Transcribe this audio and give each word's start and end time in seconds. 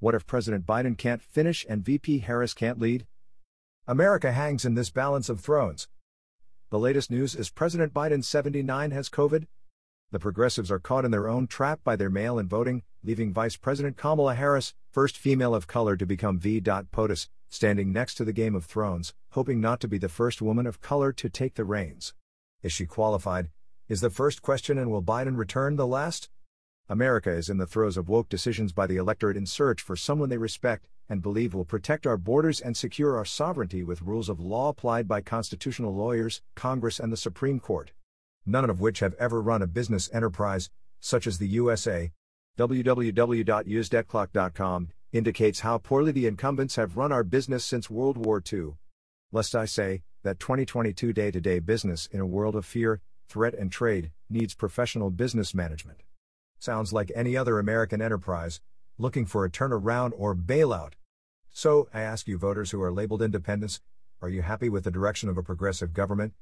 What 0.00 0.14
if 0.14 0.26
President 0.26 0.64
Biden 0.64 0.96
can't 0.96 1.20
finish 1.20 1.66
and 1.68 1.84
VP 1.84 2.20
Harris 2.20 2.54
can't 2.54 2.78
lead? 2.78 3.06
America 3.86 4.32
hangs 4.32 4.64
in 4.64 4.74
this 4.74 4.88
balance 4.88 5.28
of 5.28 5.40
thrones. 5.40 5.88
The 6.70 6.78
latest 6.78 7.10
news 7.10 7.34
is 7.34 7.50
President 7.50 7.92
Biden 7.92 8.24
79 8.24 8.92
has 8.92 9.10
COVID. 9.10 9.46
The 10.10 10.18
progressives 10.18 10.70
are 10.70 10.78
caught 10.78 11.04
in 11.04 11.10
their 11.10 11.28
own 11.28 11.46
trap 11.46 11.80
by 11.84 11.96
their 11.96 12.08
mail 12.08 12.38
in 12.38 12.48
voting, 12.48 12.82
leaving 13.04 13.30
Vice 13.30 13.56
President 13.56 13.98
Kamala 13.98 14.36
Harris, 14.36 14.72
first 14.90 15.18
female 15.18 15.54
of 15.54 15.66
color 15.66 15.98
to 15.98 16.06
become 16.06 16.38
V. 16.38 16.62
POTUS, 16.62 17.28
standing 17.50 17.92
next 17.92 18.14
to 18.14 18.24
the 18.24 18.32
Game 18.32 18.54
of 18.54 18.64
Thrones, 18.64 19.12
hoping 19.32 19.60
not 19.60 19.80
to 19.80 19.88
be 19.88 19.98
the 19.98 20.08
first 20.08 20.40
woman 20.40 20.66
of 20.66 20.80
color 20.80 21.12
to 21.12 21.28
take 21.28 21.56
the 21.56 21.64
reins. 21.66 22.14
Is 22.62 22.72
she 22.72 22.86
qualified? 22.86 23.50
Is 23.86 24.00
the 24.00 24.08
first 24.08 24.40
question, 24.40 24.78
and 24.78 24.90
will 24.90 25.02
Biden 25.02 25.36
return 25.36 25.76
the 25.76 25.86
last? 25.86 26.30
America 26.90 27.30
is 27.30 27.48
in 27.48 27.56
the 27.56 27.68
throes 27.68 27.96
of 27.96 28.08
woke 28.08 28.28
decisions 28.28 28.72
by 28.72 28.84
the 28.84 28.96
electorate 28.96 29.36
in 29.36 29.46
search 29.46 29.80
for 29.80 29.94
someone 29.94 30.28
they 30.28 30.36
respect 30.36 30.88
and 31.08 31.22
believe 31.22 31.54
will 31.54 31.64
protect 31.64 32.04
our 32.04 32.16
borders 32.16 32.60
and 32.60 32.76
secure 32.76 33.16
our 33.16 33.24
sovereignty 33.24 33.84
with 33.84 34.02
rules 34.02 34.28
of 34.28 34.40
law 34.40 34.70
applied 34.70 35.06
by 35.06 35.20
constitutional 35.20 35.94
lawyers, 35.94 36.42
Congress, 36.56 36.98
and 36.98 37.12
the 37.12 37.16
Supreme 37.16 37.60
Court. 37.60 37.92
None 38.44 38.68
of 38.68 38.80
which 38.80 38.98
have 38.98 39.14
ever 39.20 39.40
run 39.40 39.62
a 39.62 39.68
business 39.68 40.10
enterprise, 40.12 40.68
such 40.98 41.28
as 41.28 41.38
the 41.38 41.46
USA. 41.46 42.10
www.usdebtclock.com 42.58 44.88
indicates 45.12 45.60
how 45.60 45.78
poorly 45.78 46.10
the 46.10 46.26
incumbents 46.26 46.74
have 46.74 46.96
run 46.96 47.12
our 47.12 47.22
business 47.22 47.64
since 47.64 47.88
World 47.88 48.16
War 48.16 48.42
II. 48.52 48.70
Lest 49.30 49.54
I 49.54 49.64
say 49.64 50.02
that 50.24 50.40
2022 50.40 51.12
day 51.12 51.30
to 51.30 51.40
day 51.40 51.60
business 51.60 52.08
in 52.10 52.18
a 52.18 52.26
world 52.26 52.56
of 52.56 52.66
fear, 52.66 53.00
threat, 53.28 53.54
and 53.54 53.70
trade 53.70 54.10
needs 54.28 54.56
professional 54.56 55.10
business 55.10 55.54
management. 55.54 56.02
Sounds 56.60 56.92
like 56.92 57.10
any 57.14 57.38
other 57.38 57.58
American 57.58 58.02
enterprise, 58.02 58.60
looking 58.98 59.24
for 59.24 59.46
a 59.46 59.50
turnaround 59.50 60.12
or 60.14 60.36
bailout. 60.36 60.92
So, 61.48 61.88
I 61.94 62.02
ask 62.02 62.28
you 62.28 62.36
voters 62.36 62.70
who 62.70 62.82
are 62.82 62.92
labeled 62.92 63.22
independents, 63.22 63.80
are 64.20 64.28
you 64.28 64.42
happy 64.42 64.68
with 64.68 64.84
the 64.84 64.90
direction 64.90 65.30
of 65.30 65.38
a 65.38 65.42
progressive 65.42 65.94
government? 65.94 66.34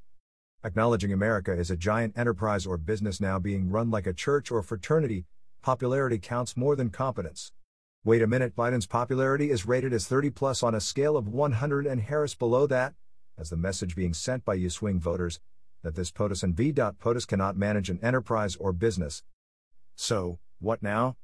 Acknowledging 0.65 1.13
America 1.13 1.53
is 1.53 1.71
a 1.71 1.77
giant 1.77 2.19
enterprise 2.19 2.67
or 2.67 2.77
business 2.77 3.21
now 3.21 3.39
being 3.39 3.71
run 3.71 3.93
like 3.93 4.09
a 4.09 4.13
church 4.13 4.51
or 4.51 4.61
fraternity, 4.61 5.25
popularity 5.63 6.19
counts 6.19 6.57
more 6.57 6.75
than 6.75 6.91
competence. 6.91 7.53
Wait 8.03 8.21
a 8.21 8.27
minute, 8.27 8.57
Biden's 8.57 8.89
popularity 8.89 9.53
is 9.53 9.67
rated 9.67 9.93
as 9.93 10.09
30 10.09 10.31
plus 10.31 10.65
on 10.65 10.75
a 10.75 10.81
scale 10.81 11.17
of 11.17 11.29
100 11.29 11.87
and 11.87 12.01
Harris 12.01 12.35
below 12.35 12.67
that, 12.67 12.95
as 13.39 13.51
the 13.51 13.57
message 13.57 13.95
being 13.95 14.13
sent 14.13 14.45
by 14.45 14.55
you 14.55 14.69
swing 14.69 14.99
voters 14.99 15.39
that 15.85 15.95
this 15.95 16.11
POTUS 16.11 16.43
and 16.43 16.57
V. 16.57 16.73
POTUS 16.73 17.25
cannot 17.25 17.57
manage 17.57 17.89
an 17.89 18.01
enterprise 18.03 18.57
or 18.57 18.73
business. 18.73 19.23
So, 20.01 20.39
what 20.61 20.81
now? 20.81 21.17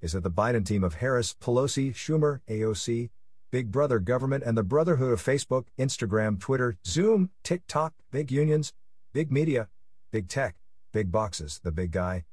Is 0.00 0.14
it 0.14 0.22
the 0.22 0.30
Biden 0.30 0.64
team 0.64 0.82
of 0.82 0.94
Harris, 0.94 1.34
Pelosi, 1.34 1.92
Schumer, 1.92 2.40
AOC, 2.48 3.10
Big 3.52 3.70
Brother 3.70 3.98
government, 3.98 4.42
and 4.42 4.56
the 4.56 4.62
Brotherhood 4.62 5.12
of 5.12 5.22
Facebook, 5.22 5.66
Instagram, 5.78 6.40
Twitter, 6.40 6.78
Zoom, 6.86 7.28
TikTok, 7.44 7.92
big 8.10 8.32
unions, 8.32 8.72
big 9.12 9.30
media, 9.30 9.68
big 10.12 10.28
tech, 10.28 10.56
big 10.94 11.12
boxes, 11.12 11.60
the 11.62 11.70
big 11.70 11.90
guy, 11.90 12.24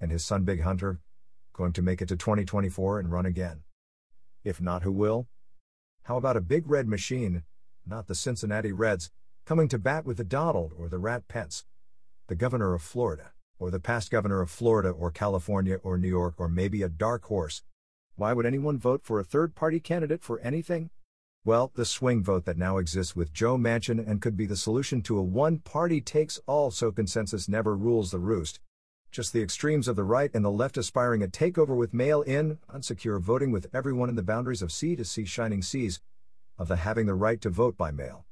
and 0.00 0.10
his 0.10 0.24
son 0.24 0.44
Big 0.44 0.62
Hunter, 0.62 1.00
going 1.52 1.74
to 1.74 1.82
make 1.82 2.00
it 2.00 2.08
to 2.08 2.16
2024 2.16 2.98
and 2.98 3.12
run 3.12 3.26
again? 3.26 3.60
If 4.42 4.58
not, 4.58 4.84
who 4.84 4.92
will? 4.92 5.28
How 6.04 6.16
about 6.16 6.38
a 6.38 6.40
big 6.40 6.66
red 6.66 6.88
machine, 6.88 7.42
not 7.86 8.06
the 8.06 8.14
Cincinnati 8.14 8.72
Reds, 8.72 9.10
coming 9.44 9.68
to 9.68 9.78
bat 9.78 10.06
with 10.06 10.16
the 10.16 10.24
Donald 10.24 10.72
or 10.78 10.88
the 10.88 10.98
Rat 10.98 11.28
Pence, 11.28 11.66
the 12.26 12.34
governor 12.34 12.72
of 12.72 12.80
Florida, 12.80 13.32
or 13.58 13.70
the 13.70 13.80
past 13.80 14.10
governor 14.10 14.40
of 14.40 14.50
Florida 14.50 14.90
or 14.90 15.10
California 15.10 15.76
or 15.82 15.98
New 15.98 16.08
York, 16.08 16.34
or 16.38 16.48
maybe 16.48 16.82
a 16.82 16.88
dark 16.88 17.24
horse? 17.24 17.62
Why 18.16 18.32
would 18.32 18.46
anyone 18.46 18.78
vote 18.78 19.02
for 19.04 19.20
a 19.20 19.24
third 19.24 19.54
party 19.54 19.80
candidate 19.80 20.22
for 20.22 20.40
anything? 20.40 20.90
Well, 21.44 21.70
the 21.74 21.84
swing 21.84 22.24
vote 22.24 22.44
that 22.46 22.58
now 22.58 22.78
exists 22.78 23.14
with 23.14 23.32
Joe 23.32 23.56
Manchin 23.56 24.04
and 24.04 24.20
could 24.20 24.36
be 24.36 24.46
the 24.46 24.56
solution 24.56 25.00
to 25.02 25.18
a 25.18 25.22
one 25.22 25.58
party 25.58 26.00
takes 26.00 26.40
all 26.46 26.70
so 26.70 26.90
consensus 26.90 27.48
never 27.48 27.76
rules 27.76 28.10
the 28.10 28.18
roost, 28.18 28.58
just 29.12 29.32
the 29.32 29.42
extremes 29.42 29.86
of 29.86 29.96
the 29.96 30.02
right 30.02 30.30
and 30.34 30.44
the 30.44 30.50
left 30.50 30.76
aspiring 30.76 31.22
a 31.22 31.28
takeover 31.28 31.76
with 31.76 31.94
mail 31.94 32.22
in, 32.22 32.58
unsecure 32.68 33.20
voting 33.20 33.52
with 33.52 33.68
everyone 33.72 34.08
in 34.08 34.16
the 34.16 34.22
boundaries 34.22 34.60
of 34.60 34.72
sea 34.72 34.96
to 34.96 35.04
sea 35.04 35.24
shining 35.24 35.62
seas, 35.62 36.00
of 36.58 36.68
the 36.68 36.76
having 36.76 37.06
the 37.06 37.14
right 37.14 37.40
to 37.40 37.48
vote 37.48 37.76
by 37.76 37.90
mail. 37.90 38.24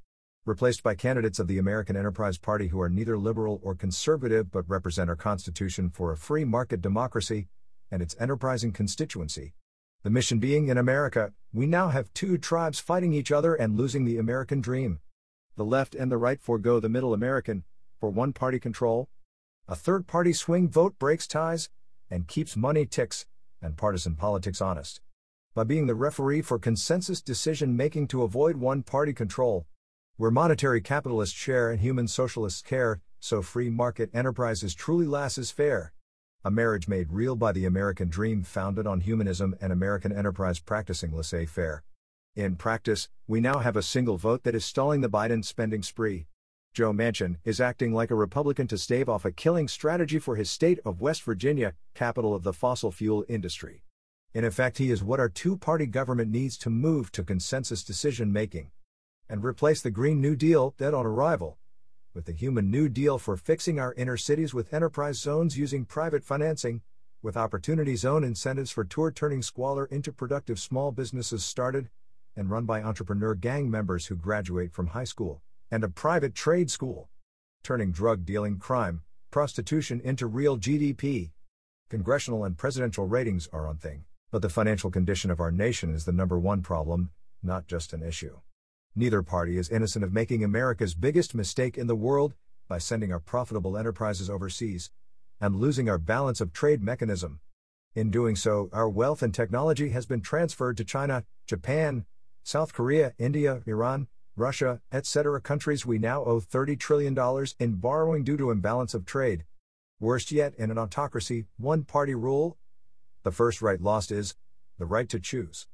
Replaced 0.47 0.83
by 0.83 0.95
candidates 0.95 1.39
of 1.39 1.49
the 1.49 1.57
American 1.57 1.97
Enterprise 1.97 2.37
Party 2.37 2.69
who 2.69 2.79
are 2.79 2.91
neither 2.91 3.17
liberal 3.17 3.61
or 3.63 3.75
conservative 3.75 4.51
but 4.51 4.69
represent 4.69 5.09
our 5.09 5.17
Constitution 5.17 5.89
for 5.89 6.13
a 6.13 6.19
free 6.19 6.45
market 6.45 6.83
democracy 6.83 7.49
and 7.91 8.03
its 8.03 8.15
enterprising 8.21 8.71
constituency. 8.71 9.55
The 10.03 10.11
mission 10.11 10.41
being 10.41 10.69
in 10.69 10.77
America, 10.77 11.33
we 11.55 11.65
now 11.65 11.89
have 11.89 12.13
two 12.13 12.37
tribes 12.37 12.79
fighting 12.79 13.15
each 13.15 13.33
other 13.33 13.55
and 13.55 13.79
losing 13.79 14.05
the 14.05 14.19
American 14.19 14.61
dream. 14.61 15.01
The 15.57 15.65
left 15.65 15.95
and 15.95 16.13
the 16.13 16.19
right 16.19 16.39
forego 16.39 16.79
the 16.79 16.91
middle 16.91 17.15
American 17.15 17.65
for 17.99 18.11
one 18.11 18.35
party 18.35 18.61
control, 18.61 19.09
a 19.67 19.75
third 19.75 20.07
party 20.07 20.35
swing 20.35 20.69
vote 20.69 20.99
breaks 20.99 21.27
ties 21.27 21.71
and 22.11 22.29
keeps 22.29 22.55
money 22.55 22.85
ticks 22.85 23.25
and 23.63 23.79
partisan 23.79 24.15
politics 24.15 24.61
honest. 24.61 25.01
By 25.55 25.65
being 25.65 25.87
the 25.87 25.95
referee 25.95 26.43
for 26.43 26.59
consensus 26.59 27.23
decision 27.23 27.79
making 27.79 28.09
to 28.09 28.25
avoid 28.25 28.59
one 28.59 28.83
party 28.83 29.15
control, 29.15 29.67
where 30.17 30.31
monetary 30.31 30.81
capitalists 30.81 31.35
share 31.37 31.73
and 31.73 31.81
human 31.81 32.07
socialists 32.07 32.63
care, 32.63 33.01
so 33.19 33.43
free 33.43 33.69
market 33.69 34.09
enterprises 34.15 34.73
truly 34.73 35.07
lasts 35.07 35.51
fair. 35.51 35.93
A 36.45 36.51
marriage 36.53 36.87
made 36.87 37.11
real 37.11 37.35
by 37.35 37.51
the 37.51 37.65
American 37.65 38.09
dream 38.09 38.45
founded 38.45 38.87
on 38.87 39.01
humanism 39.01 39.57
and 39.61 39.73
American 39.73 40.13
enterprise 40.13 40.61
practicing 40.61 41.11
laissez 41.17 41.47
faire. 41.47 41.83
In 42.37 42.55
practice, 42.55 43.09
we 43.27 43.41
now 43.41 43.59
have 43.59 43.77
a 43.77 43.83
single 43.83 44.17
vote 44.17 44.45
that 44.45 44.55
is 44.55 44.65
stalling 44.65 45.01
the 45.01 45.11
Biden 45.11 45.45
spending 45.45 45.83
spree. 45.83 46.27
Joe 46.73 46.93
Manchin 46.93 47.37
is 47.45 47.61
acting 47.61 47.93
like 47.93 48.11
a 48.13 48.17
Republican 48.17 48.69
to 48.69 48.79
stave 48.79 49.09
off 49.09 49.25
a 49.25 49.33
killing 49.33 49.67
strategy 49.67 50.21
for 50.21 50.37
his 50.37 50.51
state 50.51 50.79
of 50.85 51.01
West 51.01 51.23
Virginia, 51.23 51.75
capital 51.95 52.35
of 52.35 52.45
the 52.45 52.53
fossil 52.53 52.93
fuel 52.93 53.25
industry. 53.29 53.83
In 54.33 54.45
effect, 54.45 54.79
he 54.79 54.91
is 54.91 55.03
what 55.03 55.21
our 55.21 55.29
two 55.29 55.57
party 55.57 55.87
government 55.87 56.31
needs 56.31 56.57
to 56.59 56.71
move 56.71 57.11
to 57.13 57.25
consensus 57.25 57.83
decision 57.83 58.33
making 58.33 58.71
and 59.29 59.45
replace 59.45 59.81
the 59.81 59.91
Green 59.91 60.21
New 60.21 60.37
Deal, 60.37 60.75
dead 60.77 60.95
on 60.95 61.07
arrival, 61.07 61.59
with 62.13 62.27
the 62.27 62.33
Human 62.33 62.71
New 62.71 62.89
Deal 62.89 63.19
for 63.19 63.37
fixing 63.37 63.81
our 63.81 63.95
inner 63.95 64.17
cities 64.17 64.53
with 64.53 64.73
enterprise 64.73 65.19
zones 65.19 65.59
using 65.59 65.85
private 65.85 66.23
financing, 66.23 66.83
with 67.23 67.37
Opportunity 67.37 67.97
Zone 67.97 68.23
incentives 68.23 68.71
for 68.71 68.85
tour 68.85 69.11
turning 69.11 69.41
squalor 69.41 69.87
into 69.87 70.13
productive 70.13 70.59
small 70.59 70.93
businesses 70.93 71.45
started 71.45 71.89
and 72.37 72.51
run 72.51 72.67
by 72.67 72.83
entrepreneur 72.83 73.35
gang 73.35 73.71
members 73.71 74.07
who 74.07 74.17
graduate 74.17 74.73
from 74.73 74.89
high 74.89 75.05
school 75.05 75.43
and 75.71 75.83
a 75.83 75.89
private 75.89 76.35
trade 76.35 76.71
school, 76.71 77.09
turning 77.63 77.93
drug 77.93 78.25
dealing, 78.25 78.59
crime, 78.59 79.03
prostitution 79.31 80.01
into 80.05 80.27
real 80.27 80.59
GDP. 80.59 81.31
Congressional 81.89 82.45
and 82.45 82.59
presidential 82.59 83.07
ratings 83.07 83.49
are 83.53 83.67
one 83.67 83.79
thing, 83.79 84.05
but 84.31 84.43
the 84.43 84.49
financial 84.49 84.91
condition 84.91 85.31
of 85.31 85.41
our 85.41 85.51
nation 85.51 85.95
is 85.95 86.05
the 86.05 86.13
number 86.13 86.39
one 86.39 86.61
problem, 86.61 87.11
not 87.43 87.67
just 87.67 87.93
an 87.93 88.03
issue. 88.03 88.37
Neither 88.97 89.23
party 89.23 89.59
is 89.59 89.71
innocent 89.71 90.05
of 90.05 90.13
making 90.13 90.45
America's 90.45 90.95
biggest 90.95 91.35
mistake 91.35 91.77
in 91.77 91.89
the 91.89 91.97
world 91.97 92.35
by 92.69 92.79
sending 92.79 93.13
our 93.13 93.19
profitable 93.19 93.77
enterprises 93.77 94.31
overseas 94.31 94.91
and 95.41 95.57
losing 95.57 95.89
our 95.89 95.99
balance 95.99 96.41
of 96.41 96.53
trade 96.53 96.81
mechanism. 96.81 97.41
In 97.97 98.11
doing 98.11 98.37
so, 98.37 98.69
our 98.73 98.89
wealth 98.89 99.21
and 99.23 99.35
technology 99.35 99.91
has 99.91 100.07
been 100.07 100.21
transferred 100.21 100.77
to 100.77 100.85
China, 100.85 101.25
Japan, 101.47 102.07
South 102.45 102.73
Korea, 102.73 103.15
India, 103.19 103.63
Iran, 103.67 104.07
Russia, 104.37 104.81
etc. 104.93 105.41
countries 105.41 105.85
we 105.85 105.99
now 105.99 106.25
owe 106.25 106.41
$30 106.41 106.79
trillion 106.79 107.17
in 107.59 107.75
borrowing 107.75 108.23
due 108.23 108.37
to 108.37 108.51
imbalance 108.51 108.95
of 108.95 109.05
trade. 109.05 109.45
Worst 109.99 110.31
yet, 110.31 110.55
in 110.57 110.71
an 110.71 110.79
autocracy, 110.79 111.47
one 111.57 111.83
party 111.83 112.15
rule. 112.15 112.59
The 113.25 113.33
first 113.33 113.61
right 113.63 113.81
lost 113.81 114.13
is 114.13 114.35
the 114.79 114.87
right 114.87 115.09
to 115.09 115.19
choose. 115.19 115.67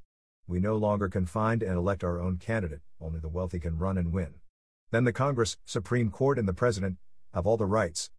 We 0.47 0.59
no 0.59 0.77
longer 0.77 1.09
can 1.09 1.27
find 1.27 1.63
and 1.63 1.77
elect 1.77 2.05
our 2.05 2.21
own 2.21 2.37
candidate, 2.37 2.81
only 3.01 3.21
the 3.21 3.29
wealthy 3.29 3.59
can 3.59 3.79
run 3.79 3.97
and 3.97 4.13
win. 4.13 4.35
Then 4.91 5.05
the 5.05 5.13
Congress, 5.13 5.57
Supreme 5.65 6.11
Court, 6.11 6.39
and 6.39 6.49
the 6.49 6.53
President 6.53 6.99
have 7.33 7.47
all 7.47 7.57
the 7.57 7.67
rights. 7.67 8.11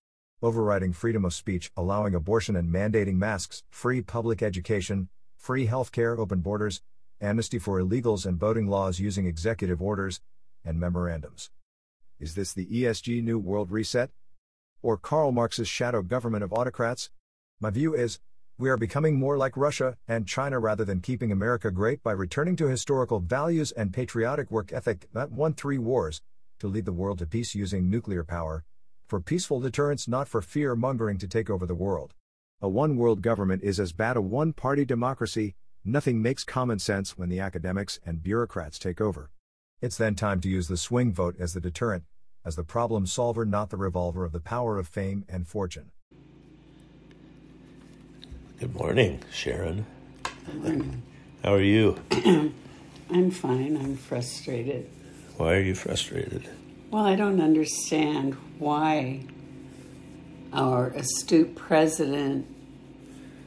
Overriding 0.41 0.93
freedom 0.93 1.23
of 1.25 1.33
speech, 1.33 1.71
allowing 1.77 2.15
abortion 2.15 2.55
and 2.55 2.73
mandating 2.73 3.15
masks, 3.15 3.63
free 3.69 4.01
public 4.01 4.41
education, 4.41 5.09
free 5.37 5.65
health 5.65 5.91
care, 5.91 6.17
open 6.17 6.39
borders, 6.39 6.81
amnesty 7.19 7.59
for 7.59 7.79
illegals, 7.79 8.25
and 8.25 8.39
voting 8.39 8.67
laws 8.67 8.99
using 8.99 9.27
executive 9.27 9.81
orders, 9.81 10.21
and 10.63 10.79
memorandums. 10.79 11.49
Is 12.19 12.35
this 12.35 12.53
the 12.53 12.65
ESG 12.65 13.23
New 13.23 13.39
World 13.39 13.71
Reset? 13.71 14.11
Or 14.81 14.97
Karl 14.97 15.31
Marx's 15.31 15.67
shadow 15.67 16.01
government 16.01 16.43
of 16.43 16.53
autocrats? 16.53 17.09
My 17.59 17.69
view 17.69 17.93
is, 17.93 18.19
we 18.61 18.69
are 18.69 18.77
becoming 18.77 19.19
more 19.19 19.37
like 19.37 19.57
Russia 19.57 19.97
and 20.07 20.27
China 20.27 20.59
rather 20.59 20.85
than 20.85 21.01
keeping 21.01 21.31
America 21.31 21.71
great 21.71 22.01
by 22.03 22.11
returning 22.11 22.55
to 22.55 22.67
historical 22.67 23.19
values 23.19 23.71
and 23.73 23.91
patriotic 23.91 24.49
work 24.51 24.71
ethic 24.71 25.07
that 25.13 25.31
won 25.31 25.53
three 25.53 25.77
wars, 25.77 26.21
to 26.59 26.67
lead 26.67 26.85
the 26.85 26.93
world 26.93 27.17
to 27.17 27.25
peace 27.25 27.55
using 27.55 27.89
nuclear 27.89 28.23
power, 28.23 28.63
for 29.07 29.19
peaceful 29.19 29.59
deterrence, 29.59 30.07
not 30.07 30.27
for 30.27 30.41
fear 30.41 30.75
mongering 30.75 31.17
to 31.17 31.27
take 31.27 31.49
over 31.49 31.65
the 31.65 31.75
world. 31.75 32.13
A 32.61 32.69
one 32.69 32.95
world 32.95 33.21
government 33.21 33.63
is 33.63 33.79
as 33.79 33.91
bad 33.91 34.15
a 34.15 34.21
one 34.21 34.53
party 34.53 34.85
democracy 34.85 35.55
Nothing 35.83 36.21
makes 36.21 36.43
common 36.43 36.77
sense 36.77 37.17
when 37.17 37.29
the 37.29 37.39
academics 37.39 37.99
and 38.05 38.21
bureaucrats 38.21 38.77
take 38.77 39.01
over. 39.01 39.31
It's 39.81 39.97
then 39.97 40.13
time 40.13 40.39
to 40.41 40.49
use 40.49 40.67
the 40.67 40.77
swing 40.77 41.11
vote 41.11 41.35
as 41.39 41.55
the 41.55 41.59
deterrent, 41.59 42.03
as 42.45 42.55
the 42.55 42.63
problem 42.63 43.07
solver, 43.07 43.45
not 43.45 43.71
the 43.71 43.77
revolver 43.77 44.23
of 44.23 44.31
the 44.31 44.39
power 44.39 44.77
of 44.77 44.87
fame 44.87 45.25
and 45.27 45.47
fortune. 45.47 45.89
Good 48.61 48.75
morning, 48.75 49.23
Sharon. 49.31 49.87
Good 50.21 50.61
morning. 50.61 51.01
How 51.43 51.55
are 51.55 51.63
you? 51.63 51.97
I'm 53.09 53.31
fine. 53.31 53.75
I'm 53.75 53.97
frustrated. 53.97 54.87
Why 55.37 55.55
are 55.55 55.61
you 55.61 55.73
frustrated? 55.73 56.47
Well, 56.91 57.03
I 57.03 57.15
don't 57.15 57.41
understand 57.41 58.35
why 58.59 59.25
our 60.53 60.89
astute 60.89 61.55
president 61.55 62.45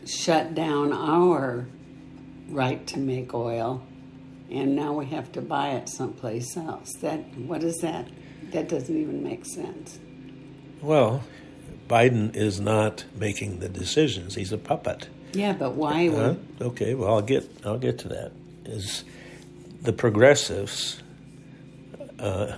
shut 0.04 0.52
down 0.52 0.92
our 0.92 1.68
right 2.48 2.84
to 2.88 2.98
make 2.98 3.32
oil 3.34 3.86
and 4.50 4.74
now 4.74 4.94
we 4.94 5.06
have 5.06 5.30
to 5.30 5.40
buy 5.40 5.74
it 5.74 5.88
someplace 5.88 6.56
else. 6.56 6.92
That 7.02 7.20
what 7.38 7.62
is 7.62 7.76
that? 7.82 8.08
That 8.50 8.68
doesn't 8.68 8.96
even 8.96 9.22
make 9.22 9.46
sense. 9.46 9.96
Well, 10.82 11.22
Biden 11.88 12.34
is 12.34 12.60
not 12.60 13.04
making 13.14 13.60
the 13.60 13.68
decisions. 13.68 14.34
He's 14.34 14.52
a 14.52 14.58
puppet. 14.58 15.08
Yeah, 15.32 15.52
but 15.52 15.72
why? 15.72 16.08
Uh, 16.08 16.36
okay, 16.60 16.94
well, 16.94 17.14
I'll 17.14 17.22
get 17.22 17.48
I'll 17.64 17.78
get 17.78 17.98
to 18.00 18.08
that. 18.08 18.32
Is 18.64 19.04
the 19.82 19.92
progressives, 19.92 21.02
uh, 22.18 22.56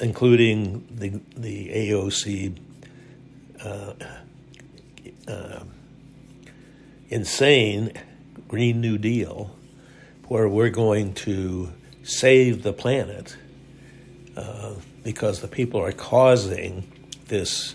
including 0.00 0.86
the 0.90 1.20
the 1.36 1.68
AOC, 1.90 2.56
uh, 3.62 3.92
uh, 5.28 5.64
insane 7.08 7.92
Green 8.48 8.80
New 8.80 8.96
Deal, 8.96 9.54
where 10.28 10.48
we're 10.48 10.70
going 10.70 11.14
to 11.14 11.72
save 12.04 12.62
the 12.62 12.72
planet 12.72 13.36
uh, 14.36 14.74
because 15.02 15.40
the 15.40 15.48
people 15.48 15.80
are 15.80 15.92
causing 15.92 16.90
this 17.28 17.74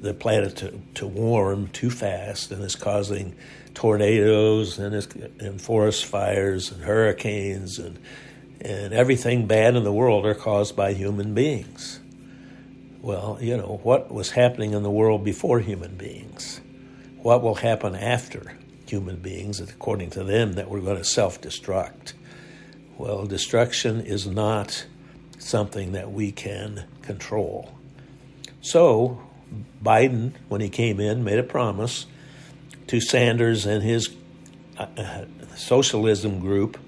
the 0.00 0.14
planet 0.14 0.56
to, 0.56 0.80
to 0.94 1.06
warm 1.06 1.68
too 1.68 1.90
fast 1.90 2.50
and 2.50 2.62
is 2.62 2.74
causing 2.74 3.34
tornadoes 3.74 4.78
and, 4.78 4.94
and 5.40 5.60
forest 5.60 6.06
fires 6.06 6.72
and 6.72 6.82
hurricanes 6.82 7.78
and 7.78 7.98
and 8.62 8.92
everything 8.92 9.46
bad 9.46 9.74
in 9.74 9.84
the 9.84 9.92
world 9.92 10.26
are 10.26 10.34
caused 10.34 10.76
by 10.76 10.92
human 10.92 11.32
beings. 11.32 11.98
Well, 13.00 13.38
you 13.40 13.56
know, 13.56 13.80
what 13.82 14.12
was 14.12 14.32
happening 14.32 14.72
in 14.72 14.82
the 14.82 14.90
world 14.90 15.24
before 15.24 15.60
human 15.60 15.96
beings? 15.96 16.60
What 17.22 17.42
will 17.42 17.54
happen 17.54 17.94
after 17.94 18.58
human 18.86 19.16
beings, 19.16 19.60
according 19.60 20.10
to 20.10 20.24
them, 20.24 20.54
that 20.54 20.68
we're 20.68 20.80
going 20.80 20.98
to 20.98 21.04
self 21.04 21.40
destruct? 21.40 22.12
Well, 22.98 23.24
destruction 23.24 24.02
is 24.02 24.26
not 24.26 24.86
something 25.38 25.92
that 25.92 26.12
we 26.12 26.32
can 26.32 26.84
control. 27.00 27.72
So, 28.60 29.22
Biden, 29.82 30.32
when 30.48 30.60
he 30.60 30.68
came 30.68 31.00
in, 31.00 31.24
made 31.24 31.38
a 31.38 31.42
promise 31.42 32.06
to 32.86 33.00
Sanders 33.00 33.66
and 33.66 33.82
his 33.82 34.10
uh, 34.78 34.86
uh, 34.96 35.24
socialism 35.56 36.40
group 36.40 36.78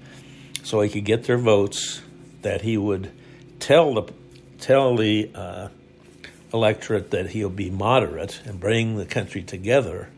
so 0.63 0.81
he 0.81 0.89
could 0.89 1.05
get 1.05 1.25
their 1.25 1.37
votes 1.37 2.01
that 2.41 2.61
he 2.61 2.77
would 2.77 3.11
tell 3.59 3.93
the 3.93 4.13
tell 4.59 4.95
the 4.95 5.29
uh, 5.35 5.67
electorate 6.53 7.11
that 7.11 7.31
he'll 7.31 7.49
be 7.49 7.69
moderate 7.69 8.41
and 8.45 8.59
bring 8.59 8.95
the 8.95 9.05
country 9.05 9.41
together 9.41 10.09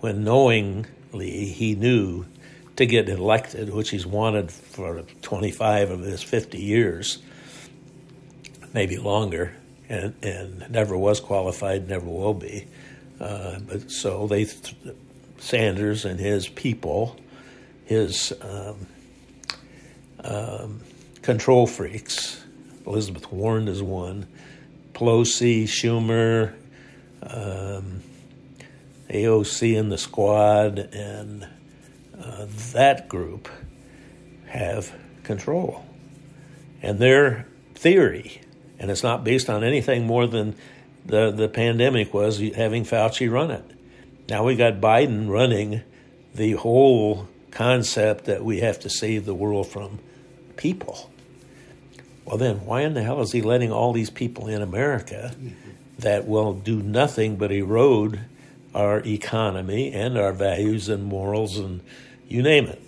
when 0.00 0.24
knowingly 0.24 1.46
he 1.46 1.74
knew 1.74 2.24
to 2.76 2.86
get 2.86 3.08
elected, 3.08 3.72
which 3.72 3.90
he's 3.90 4.06
wanted 4.06 4.50
for 4.50 5.02
25 5.22 5.90
of 5.90 6.00
his 6.00 6.22
50 6.22 6.58
years, 6.58 7.18
maybe 8.72 8.98
longer, 8.98 9.54
and, 9.88 10.14
and 10.22 10.70
never 10.70 10.96
was 10.96 11.20
qualified, 11.20 11.88
never 11.88 12.06
will 12.06 12.34
be. 12.34 12.66
Uh, 13.20 13.58
but 13.60 13.90
so 13.90 14.26
they, 14.26 14.46
Sanders 15.38 16.04
and 16.04 16.18
his 16.18 16.48
people, 16.48 17.16
his 17.84 18.32
um, 18.42 18.86
um, 20.22 20.80
control 21.22 21.66
freaks, 21.66 22.44
Elizabeth 22.86 23.30
Warren 23.32 23.68
is 23.68 23.82
one, 23.82 24.26
Pelosi, 24.92 25.64
Schumer, 25.64 26.54
um, 27.22 28.02
AOC 29.10 29.78
and 29.78 29.92
the 29.92 29.98
squad, 29.98 30.78
and 30.78 31.46
uh, 32.18 32.46
that 32.72 33.08
group 33.08 33.48
have 34.46 34.94
control. 35.22 35.84
And 36.82 36.98
their 36.98 37.46
theory 37.74 38.40
and 38.78 38.90
it's 38.90 39.02
not 39.02 39.24
based 39.24 39.48
on 39.48 39.64
anything 39.64 40.06
more 40.06 40.26
than 40.26 40.56
the 41.04 41.30
the 41.30 41.48
pandemic 41.48 42.12
was 42.12 42.38
having 42.38 42.84
Fauci 42.84 43.30
run 43.30 43.50
it. 43.50 43.64
Now 44.28 44.44
we 44.44 44.56
got 44.56 44.80
Biden 44.80 45.28
running 45.28 45.82
the 46.34 46.52
whole 46.52 47.28
concept 47.50 48.26
that 48.26 48.44
we 48.44 48.60
have 48.60 48.80
to 48.80 48.90
save 48.90 49.24
the 49.24 49.34
world 49.34 49.68
from 49.68 49.98
people. 50.56 51.10
Well, 52.24 52.36
then 52.36 52.66
why 52.66 52.82
in 52.82 52.94
the 52.94 53.02
hell 53.02 53.20
is 53.20 53.32
he 53.32 53.40
letting 53.40 53.72
all 53.72 53.92
these 53.92 54.10
people 54.10 54.48
in 54.48 54.60
America 54.60 55.34
that 56.00 56.26
will 56.26 56.54
do 56.54 56.82
nothing 56.82 57.36
but 57.36 57.52
erode 57.52 58.20
our 58.74 58.98
economy 59.06 59.92
and 59.92 60.18
our 60.18 60.32
values 60.32 60.88
and 60.88 61.04
morals 61.04 61.56
and 61.56 61.80
you 62.28 62.42
name 62.42 62.66
it? 62.66 62.82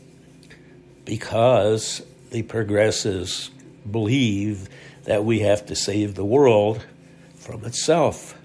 Because 1.05 2.03
the 2.31 2.43
progressives 2.43 3.51
believe 3.91 4.69
that 5.09 5.25
we 5.25 5.39
have 5.39 5.65
to 5.65 5.75
save 5.75 6.17
the 6.17 6.25
world 6.25 6.85
from 7.35 7.65
itself 7.65 8.39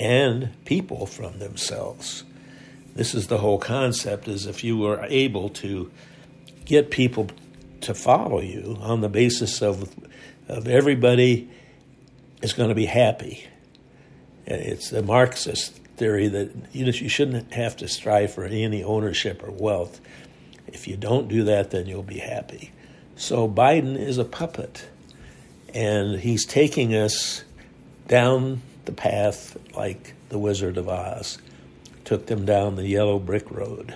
and 0.00 0.48
people 0.64 1.04
from 1.04 1.38
themselves. 1.38 2.24
This 2.94 3.14
is 3.14 3.26
the 3.26 3.36
whole 3.36 3.58
concept 3.58 4.26
is 4.26 4.46
if 4.46 4.64
you 4.64 4.78
were 4.78 5.04
able 5.10 5.50
to 5.50 5.90
get 6.64 6.90
people 6.90 7.28
to 7.82 7.92
follow 7.92 8.40
you 8.40 8.78
on 8.80 9.02
the 9.02 9.10
basis 9.10 9.60
of 9.60 9.94
of 10.48 10.66
everybody 10.66 11.50
is 12.40 12.54
going 12.54 12.70
to 12.70 12.74
be 12.74 12.86
happy. 12.86 13.46
It's 14.46 14.88
the 14.88 15.02
Marxist 15.02 15.76
theory 15.98 16.28
that 16.28 16.50
you, 16.72 16.86
know, 16.86 16.90
you 16.90 17.10
shouldn't 17.10 17.52
have 17.52 17.76
to 17.76 17.86
strive 17.86 18.32
for 18.32 18.44
any 18.44 18.82
ownership 18.82 19.46
or 19.46 19.50
wealth. 19.50 20.00
If 20.68 20.88
you 20.88 20.96
don't 20.96 21.28
do 21.28 21.44
that, 21.44 21.70
then 21.70 21.86
you'll 21.86 22.02
be 22.02 22.20
happy. 22.20 22.72
So 23.14 23.46
Biden 23.46 23.94
is 23.94 24.16
a 24.16 24.24
puppet 24.24 24.88
and 25.74 26.18
he's 26.20 26.44
taking 26.44 26.94
us 26.94 27.44
down 28.06 28.62
the 28.84 28.92
path 28.92 29.56
like 29.74 30.14
the 30.28 30.38
Wizard 30.38 30.76
of 30.76 30.88
Oz 30.88 31.38
took 32.04 32.26
them 32.26 32.46
down 32.46 32.76
the 32.76 32.86
yellow 32.86 33.18
brick 33.18 33.50
road. 33.50 33.94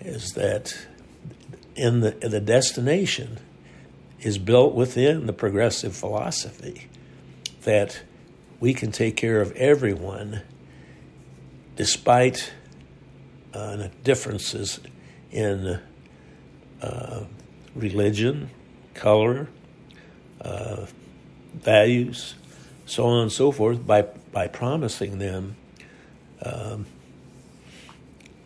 Is 0.00 0.32
that 0.34 0.76
in 1.74 2.00
the 2.00 2.12
the 2.12 2.40
destination 2.40 3.38
is 4.20 4.38
built 4.38 4.74
within 4.74 5.26
the 5.26 5.32
progressive 5.32 5.94
philosophy 5.94 6.88
that 7.62 8.00
we 8.60 8.72
can 8.72 8.92
take 8.92 9.16
care 9.16 9.40
of 9.40 9.52
everyone 9.52 10.40
despite 11.74 12.52
uh, 13.52 13.88
differences 14.04 14.80
in 15.30 15.80
uh, 16.80 17.24
religion, 17.74 18.50
color, 18.94 19.48
uh, 20.46 20.86
values, 21.54 22.34
so 22.86 23.06
on 23.06 23.22
and 23.22 23.32
so 23.32 23.50
forth, 23.50 23.84
by, 23.86 24.02
by 24.32 24.46
promising 24.46 25.18
them 25.18 25.56
um, 26.42 26.86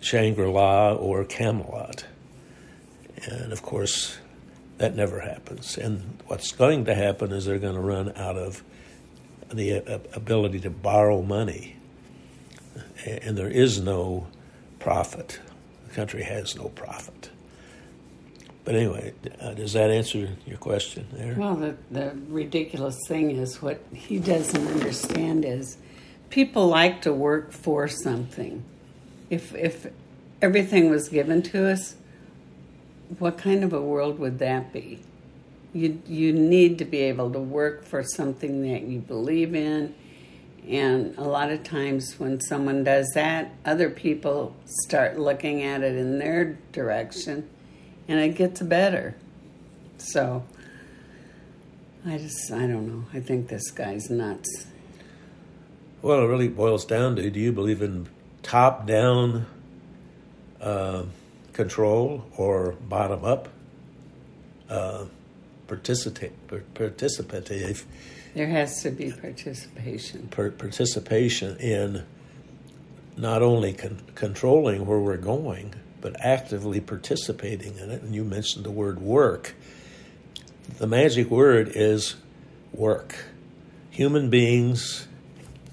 Shangri 0.01 0.49
La 0.49 0.95
or 0.95 1.25
Camelot. 1.25 2.07
And 3.27 3.53
of 3.53 3.63
course, 3.63 4.17
that 4.79 4.97
never 4.97 5.21
happens. 5.21 5.77
And 5.77 6.23
what's 6.27 6.53
going 6.53 6.87
to 6.87 6.95
happen 6.95 7.33
is 7.33 7.45
they're 7.45 7.59
going 7.59 7.75
to 7.75 7.81
run 7.81 8.13
out 8.17 8.37
of 8.37 8.65
the 9.53 9.75
uh, 9.75 9.99
ability 10.15 10.61
to 10.61 10.71
borrow 10.71 11.23
money. 11.23 11.77
And 13.05 13.37
there 13.37 13.49
is 13.49 13.81
no 13.81 14.27
profit. 14.79 15.41
The 15.89 15.95
country 15.95 16.23
has 16.23 16.57
no 16.57 16.69
profit. 16.69 17.30
But 18.65 18.75
anyway, 18.75 19.15
uh, 19.41 19.55
does 19.55 19.73
that 19.73 19.91
answer 19.91 20.37
your 20.47 20.59
question 20.59 21.07
there? 21.13 21.35
Well, 21.35 21.57
the, 21.57 21.77
the 21.91 22.17
ridiculous 22.29 22.99
thing 23.09 23.31
is 23.31 23.63
what 23.63 23.81
he 23.95 24.19
doesn't 24.19 24.67
understand 24.69 25.45
is 25.45 25.79
people 26.29 26.69
like 26.69 27.03
to 27.03 27.13
work 27.13 27.53
for 27.53 27.89
something. 27.89 28.65
If 29.31 29.55
if 29.55 29.87
everything 30.43 30.91
was 30.91 31.09
given 31.09 31.43
to 31.43 31.71
us, 31.71 31.97
what 33.19 33.39
kind 33.39 33.65
of 33.65 33.73
a 33.73 33.81
world 33.81 34.19
would 34.19 34.39
that 34.41 34.73
be? 34.73 35.01
You 35.73 36.03
you 36.07 36.33
need 36.33 36.79
to 36.79 36.85
be 36.85 36.99
able 36.99 37.31
to 37.33 37.41
work 37.41 37.85
for 37.85 38.03
something 38.03 38.63
that 38.63 38.83
you 38.83 38.99
believe 39.01 39.55
in 39.55 39.95
And 40.69 41.17
a 41.17 41.25
lot 41.25 41.51
of 41.51 41.65
times 41.65 42.19
when 42.19 42.41
someone 42.41 42.85
does 42.85 43.11
that, 43.15 43.53
other 43.65 43.89
people 43.89 44.55
start 44.65 45.19
looking 45.19 45.63
at 45.63 45.83
it 45.83 45.97
in 45.97 46.19
their 46.19 46.59
direction 46.73 47.49
and 48.11 48.19
it 48.19 48.35
gets 48.35 48.61
better. 48.61 49.15
So 49.99 50.45
I 52.05 52.19
just, 52.19 52.51
I 52.51 52.67
don't 52.67 52.89
know. 52.89 53.05
I 53.15 53.21
think 53.21 53.49
this 53.49 53.71
guy's 53.71 54.11
nuts. 54.11 54.67
Well, 56.03 56.25
it 56.25 56.27
really 56.27 56.49
boils 56.49 56.85
down 56.85 57.15
to 57.17 57.31
do 57.31 57.39
you 57.39 57.53
believe 57.53 57.83
in 57.83 58.09
top 58.43 58.85
down 58.87 59.47
uh, 60.61 61.05
control 61.53 62.25
or 62.37 62.73
bottom 62.73 63.25
up 63.25 63.49
uh, 64.69 65.05
participate, 65.69 66.33
participative? 66.75 67.85
There 68.35 68.49
has 68.49 68.83
to 68.83 68.91
be 68.91 69.13
participation. 69.13 70.27
Per- 70.29 70.51
participation 70.51 71.57
in 71.59 72.05
not 73.17 73.43
only 73.43 73.73
con- 73.75 74.03
controlling 74.17 74.85
where 74.85 74.99
we're 74.99 75.17
going, 75.17 75.75
but 76.01 76.17
actively 76.21 76.81
participating 76.81 77.77
in 77.79 77.91
it. 77.91 78.03
And 78.03 78.15
you 78.15 78.25
mentioned 78.25 78.65
the 78.65 78.71
word 78.71 79.01
work. 79.01 79.55
The 80.79 80.87
magic 80.87 81.31
word 81.31 81.73
is 81.75 82.17
work. 82.73 83.25
Human 83.91 84.31
beings 84.31 85.07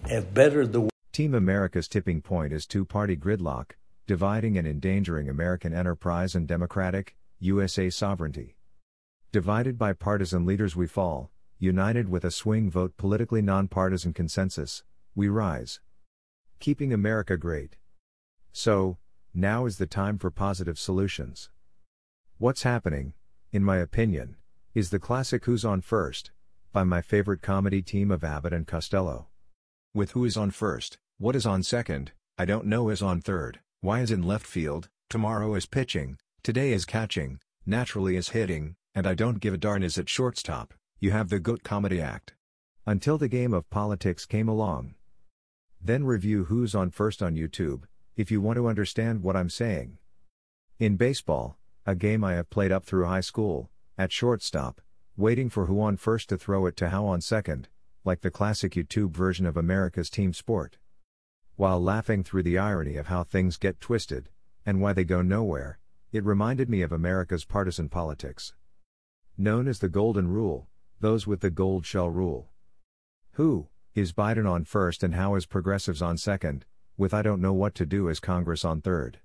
have 0.10 0.34
bettered 0.34 0.74
the 0.74 0.90
Team 1.18 1.34
America's 1.34 1.88
tipping 1.88 2.22
point 2.22 2.54
is 2.54 2.68
two 2.68 2.86
party 2.86 3.16
gridlock, 3.18 3.72
dividing 4.06 4.58
and 4.58 4.68
endangering 4.68 5.28
American 5.28 5.74
enterprise 5.74 6.36
and 6.36 6.48
democratic, 6.48 7.16
USA 7.40 7.90
sovereignty. 7.90 8.56
Divided 9.32 9.78
by 9.78 9.94
partisan 9.94 10.46
leaders, 10.46 10.76
we 10.76 10.88
fall, 10.88 11.32
united 11.60 12.08
with 12.08 12.24
a 12.24 12.32
swing 12.32 12.70
vote 12.70 12.98
politically 12.98 13.42
nonpartisan 13.42 14.14
consensus, 14.14 14.84
we 15.16 15.28
rise. 15.28 15.80
Keeping 16.60 16.94
America 16.94 17.36
great. 17.36 17.78
So, 18.52 18.98
now 19.40 19.68
is 19.68 19.78
the 19.78 19.86
time 19.86 20.18
for 20.18 20.32
positive 20.32 20.80
solutions. 20.80 21.52
What's 22.40 22.64
happening, 22.64 23.14
in 23.52 23.64
my 23.64 23.78
opinion, 23.78 24.36
is 24.74 24.90
the 24.90 24.98
classic 24.98 25.46
Who's 25.46 25.64
on 25.64 25.82
First, 25.82 26.32
by 26.74 26.84
my 26.84 27.02
favorite 27.04 27.44
comedy 27.44 27.84
team 27.84 28.10
of 28.10 28.24
Abbott 28.24 28.52
and 28.52 28.66
Costello. 28.66 29.28
With 29.94 30.14
Who 30.14 30.26
is 30.26 30.38
on 30.38 30.50
First, 30.50 30.98
What 31.20 31.36
is 31.36 31.46
on 31.46 31.62
Second, 31.62 32.14
I 32.40 32.46
Don't 32.46 32.66
Know 32.66 32.90
is 32.90 33.04
on 33.04 33.22
Third, 33.22 33.60
Why 33.82 34.00
is 34.00 34.10
in 34.10 34.24
Left 34.24 34.48
Field, 34.48 34.90
Tomorrow 35.08 35.54
is 35.54 35.68
Pitching, 35.68 36.18
Today 36.42 36.72
is 36.72 36.86
Catching, 36.86 37.40
Naturally 37.64 38.16
is 38.16 38.30
Hitting, 38.30 38.76
and 38.96 39.06
I 39.06 39.14
Don't 39.14 39.40
Give 39.40 39.54
a 39.54 39.58
Darn 39.58 39.84
is 39.84 40.00
at 40.00 40.10
Shortstop, 40.10 40.74
you 41.00 41.12
have 41.12 41.30
the 41.30 41.40
GOAT 41.40 41.62
Comedy 41.62 42.02
Act. 42.02 42.34
Until 42.88 43.20
the 43.20 43.28
game 43.28 43.54
of 43.54 43.70
politics 43.70 44.26
came 44.26 44.48
along. 44.48 44.96
Then 45.80 46.06
review 46.06 46.46
Who's 46.46 46.74
on 46.74 46.90
First 46.90 47.22
on 47.22 47.36
YouTube, 47.36 47.84
if 48.18 48.32
you 48.32 48.42
want 48.42 48.58
to 48.58 48.68
understand 48.68 49.22
what 49.22 49.38
I'm 49.38 49.50
saying. 49.50 50.00
In 50.80 50.98
baseball, 50.98 51.56
a 51.86 51.96
game 51.96 52.24
I 52.24 52.34
have 52.34 52.50
played 52.50 52.72
up 52.72 52.84
through 52.84 53.06
high 53.06 53.22
school, 53.22 53.70
at 53.96 54.12
shortstop, 54.12 54.82
waiting 55.16 55.50
for 55.50 55.68
who 55.68 55.80
on 55.80 55.98
first 55.98 56.30
to 56.30 56.38
throw 56.38 56.66
it 56.66 56.76
to 56.78 56.90
how 56.90 57.06
on 57.06 57.22
second, 57.22 57.70
like 58.04 58.22
the 58.22 58.32
classic 58.32 58.74
YouTube 58.74 59.12
version 59.12 59.46
of 59.46 59.56
America's 59.56 60.10
team 60.10 60.34
sport. 60.34 60.78
While 61.56 61.80
laughing 61.80 62.24
through 62.24 62.44
the 62.44 62.58
irony 62.58 62.98
of 62.98 63.08
how 63.08 63.24
things 63.24 63.58
get 63.58 63.80
twisted, 63.80 64.30
and 64.66 64.82
why 64.82 64.94
they 64.94 65.04
go 65.04 65.22
nowhere, 65.22 65.80
it 66.12 66.26
reminded 66.26 66.70
me 66.70 66.82
of 66.82 66.92
America's 66.92 67.46
partisan 67.46 67.88
politics. 67.88 68.54
Known 69.38 69.68
as 69.68 69.78
the 69.80 69.90
Golden 69.90 70.28
Rule, 70.28 70.68
those 71.00 71.28
with 71.28 71.42
the 71.42 71.52
gold 71.52 71.86
shall 71.86 72.10
rule. 72.10 72.50
Who 73.34 73.68
is 73.94 74.12
Biden 74.12 74.50
on 74.50 74.64
first 74.64 75.04
and 75.04 75.14
how 75.14 75.36
is 75.36 75.46
progressives 75.46 76.02
on 76.02 76.18
second, 76.18 76.66
with 76.98 77.14
I 77.14 77.22
don't 77.22 77.42
know 77.42 77.54
what 77.54 77.76
to 77.76 77.86
do 77.86 78.10
as 78.10 78.20
Congress 78.20 78.66
on 78.66 78.82
third. 78.82 79.20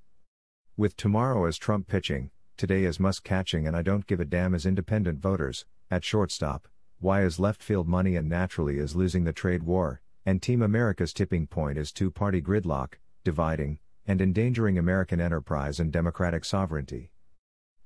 With 0.77 0.95
tomorrow 0.97 1.47
as 1.47 1.57
Trump 1.57 1.87
pitching, 1.89 2.31
today 2.59 2.85
as 2.85 3.01
Musk 3.01 3.25
catching 3.25 3.67
and 3.67 3.75
I 3.75 3.81
don't 3.81 4.07
give 4.07 4.21
a 4.21 4.27
damn 4.27 4.55
as 4.55 4.67
independent 4.67 5.21
voters, 5.21 5.65
at 5.91 6.05
shortstop, 6.05 6.69
why 7.01 7.23
is 7.23 7.41
left 7.41 7.63
field 7.63 7.89
money 7.89 8.15
and 8.15 8.29
naturally 8.29 8.79
is 8.79 8.95
losing 8.95 9.25
the 9.25 9.33
trade 9.33 9.63
war, 9.63 10.03
and 10.27 10.43
Team 10.43 10.61
America's 10.61 11.15
tipping 11.15 11.47
point 11.47 11.79
is 11.79 11.93
two 11.93 12.11
party 12.11 12.43
gridlock, 12.43 12.95
dividing, 13.25 13.79
and 14.07 14.21
endangering 14.21 14.77
American 14.77 15.21
enterprise 15.21 15.81
and 15.81 15.91
democratic 15.91 16.45
sovereignty. 16.45 17.11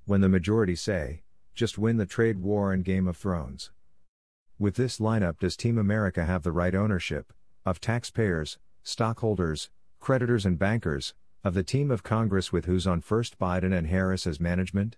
When 0.04 0.20
the 0.20 0.28
majority 0.28 0.74
say, 0.74 1.22
just 1.54 1.78
win 1.78 1.96
the 1.96 2.06
trade 2.06 2.40
war 2.40 2.72
and 2.72 2.84
Game 2.84 3.06
of 3.06 3.16
Thrones. 3.16 3.70
With 4.58 4.74
this 4.74 4.98
lineup, 4.98 5.38
does 5.38 5.56
Team 5.56 5.78
America 5.78 6.24
have 6.24 6.42
the 6.42 6.52
right 6.52 6.74
ownership, 6.74 7.32
of 7.64 7.80
taxpayers, 7.80 8.58
stockholders, 8.82 9.70
creditors, 10.06 10.46
and 10.46 10.56
bankers, 10.56 11.14
of 11.42 11.52
the 11.52 11.64
team 11.64 11.90
of 11.90 12.04
Congress 12.04 12.52
with 12.52 12.66
who's 12.66 12.86
on 12.86 13.00
first 13.00 13.40
Biden 13.40 13.76
and 13.76 13.88
Harris 13.88 14.24
as 14.24 14.38
management? 14.38 14.96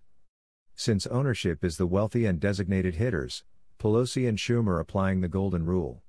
Since 0.75 1.07
ownership 1.07 1.65
is 1.65 1.79
the 1.79 1.87
wealthy 1.87 2.27
and 2.27 2.39
designated 2.39 2.97
hitters, 2.97 3.43
Pelosi 3.79 4.29
and 4.29 4.37
Schumer 4.37 4.79
applying 4.79 5.23
the 5.23 5.29
golden 5.29 5.65
rule. 5.65 6.03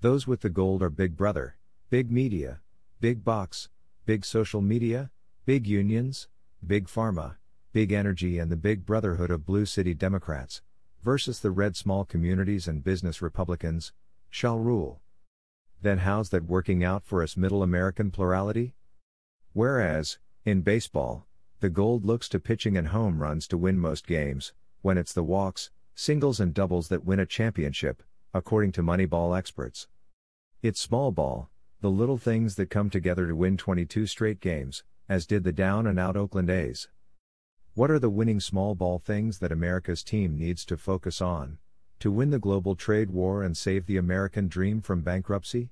Those 0.00 0.26
with 0.26 0.40
the 0.40 0.50
gold 0.50 0.82
are 0.82 0.90
Big 0.90 1.16
Brother, 1.16 1.56
Big 1.88 2.10
Media, 2.10 2.58
Big 2.98 3.22
Box, 3.22 3.68
Big 4.06 4.24
Social 4.24 4.60
Media, 4.60 5.12
Big 5.46 5.68
Unions, 5.68 6.26
Big 6.66 6.88
Pharma, 6.88 7.36
Big 7.72 7.92
Energy, 7.92 8.40
and 8.40 8.50
the 8.50 8.56
Big 8.56 8.84
Brotherhood 8.84 9.30
of 9.30 9.46
Blue 9.46 9.66
City 9.66 9.94
Democrats, 9.94 10.62
versus 11.00 11.38
the 11.38 11.52
red 11.52 11.76
small 11.76 12.04
communities 12.04 12.66
and 12.66 12.82
business 12.82 13.22
Republicans, 13.22 13.92
shall 14.30 14.58
rule. 14.58 15.00
Then 15.82 15.98
how's 15.98 16.30
that 16.30 16.44
working 16.44 16.84
out 16.84 17.04
for 17.04 17.24
us 17.24 17.36
middle 17.36 17.60
American 17.60 18.12
plurality? 18.12 18.76
Whereas, 19.52 20.18
in 20.44 20.62
baseball, 20.62 21.26
the 21.58 21.70
gold 21.70 22.04
looks 22.04 22.28
to 22.28 22.38
pitching 22.38 22.76
and 22.76 22.88
home 22.88 23.20
runs 23.20 23.48
to 23.48 23.58
win 23.58 23.78
most 23.78 24.06
games, 24.06 24.52
when 24.82 24.96
it's 24.96 25.12
the 25.12 25.24
walks, 25.24 25.70
singles, 25.96 26.38
and 26.38 26.54
doubles 26.54 26.88
that 26.88 27.04
win 27.04 27.18
a 27.18 27.26
championship, 27.26 28.04
according 28.32 28.70
to 28.72 28.82
Moneyball 28.82 29.36
experts. 29.36 29.88
It's 30.62 30.80
small 30.80 31.10
ball, 31.10 31.50
the 31.80 31.90
little 31.90 32.18
things 32.18 32.54
that 32.54 32.70
come 32.70 32.88
together 32.88 33.26
to 33.26 33.34
win 33.34 33.56
22 33.56 34.06
straight 34.06 34.38
games, 34.38 34.84
as 35.08 35.26
did 35.26 35.42
the 35.42 35.52
down 35.52 35.88
and 35.88 35.98
out 35.98 36.16
Oakland 36.16 36.48
A's. 36.48 36.86
What 37.74 37.90
are 37.90 37.98
the 37.98 38.08
winning 38.08 38.38
small 38.38 38.76
ball 38.76 39.00
things 39.00 39.40
that 39.40 39.50
America's 39.50 40.04
team 40.04 40.38
needs 40.38 40.64
to 40.66 40.76
focus 40.76 41.20
on? 41.20 41.58
To 42.02 42.10
win 42.10 42.30
the 42.30 42.38
global 42.40 42.74
trade 42.74 43.12
war 43.12 43.44
and 43.44 43.56
save 43.56 43.86
the 43.86 43.96
American 43.96 44.48
dream 44.48 44.80
from 44.80 45.02
bankruptcy? 45.02 45.70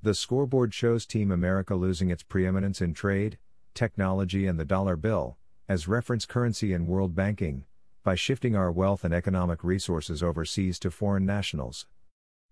The 0.00 0.14
scoreboard 0.14 0.72
shows 0.72 1.04
Team 1.04 1.30
America 1.30 1.74
losing 1.74 2.08
its 2.08 2.22
preeminence 2.22 2.80
in 2.80 2.94
trade, 2.94 3.36
technology, 3.74 4.46
and 4.46 4.58
the 4.58 4.64
dollar 4.64 4.96
bill, 4.96 5.36
as 5.68 5.86
reference 5.86 6.24
currency 6.24 6.72
in 6.72 6.86
world 6.86 7.14
banking, 7.14 7.66
by 8.02 8.14
shifting 8.14 8.56
our 8.56 8.72
wealth 8.72 9.04
and 9.04 9.12
economic 9.12 9.62
resources 9.62 10.22
overseas 10.22 10.78
to 10.78 10.90
foreign 10.90 11.26
nationals 11.26 11.86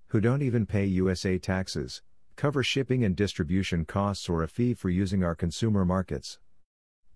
who 0.08 0.20
don't 0.20 0.42
even 0.42 0.66
pay 0.66 0.84
USA 0.84 1.38
taxes, 1.38 2.02
cover 2.36 2.62
shipping 2.62 3.02
and 3.02 3.16
distribution 3.16 3.86
costs, 3.86 4.28
or 4.28 4.42
a 4.42 4.46
fee 4.46 4.74
for 4.74 4.90
using 4.90 5.24
our 5.24 5.34
consumer 5.34 5.86
markets. 5.86 6.38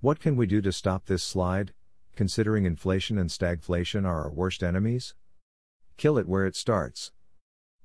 What 0.01 0.19
can 0.19 0.35
we 0.35 0.47
do 0.47 0.63
to 0.63 0.73
stop 0.73 1.05
this 1.05 1.23
slide, 1.23 1.75
considering 2.17 2.65
inflation 2.65 3.19
and 3.19 3.29
stagflation 3.29 4.07
are 4.07 4.23
our 4.23 4.31
worst 4.31 4.63
enemies? 4.63 5.13
Kill 5.97 6.19
it 6.19 6.29
where 6.29 6.45
it 6.45 6.57
starts. 6.57 7.13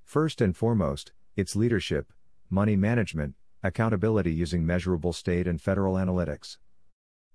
First 0.03 0.41
and 0.41 0.57
foremost, 0.57 1.11
its 1.35 1.55
leadership, 1.55 2.11
money 2.49 2.75
management, 2.75 3.35
accountability 3.61 4.33
using 4.33 4.65
measurable 4.65 5.13
state 5.13 5.47
and 5.47 5.61
federal 5.61 5.93
analytics. 5.93 6.57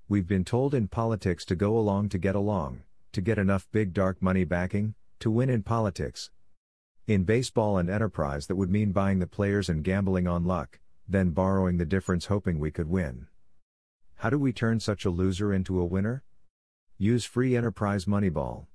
We've 0.08 0.26
been 0.26 0.44
told 0.44 0.74
in 0.74 0.88
politics 0.88 1.44
to 1.46 1.54
go 1.54 1.78
along 1.78 2.08
to 2.10 2.18
get 2.18 2.34
along, 2.34 2.82
to 3.12 3.20
get 3.20 3.38
enough 3.38 3.68
big 3.70 3.92
dark 3.92 4.20
money 4.20 4.44
backing, 4.44 4.94
to 5.20 5.30
win 5.30 5.48
in 5.48 5.62
politics. 5.62 6.30
In 7.06 7.24
baseball 7.24 7.78
and 7.78 7.88
enterprise, 7.88 8.48
that 8.48 8.56
would 8.56 8.70
mean 8.70 8.92
buying 8.92 9.20
the 9.20 9.26
players 9.26 9.68
and 9.68 9.84
gambling 9.84 10.26
on 10.26 10.44
luck, 10.44 10.80
then 11.08 11.30
borrowing 11.30 11.76
the 11.76 11.86
difference 11.86 12.26
hoping 12.26 12.58
we 12.58 12.70
could 12.70 12.88
win. 12.88 13.28
How 14.16 14.30
do 14.30 14.38
we 14.38 14.52
turn 14.52 14.80
such 14.80 15.04
a 15.04 15.10
loser 15.10 15.52
into 15.52 15.78
a 15.78 15.84
winner? 15.84 16.24
Use 16.98 17.24
free 17.24 17.56
enterprise 17.56 18.06
Moneyball. 18.06 18.66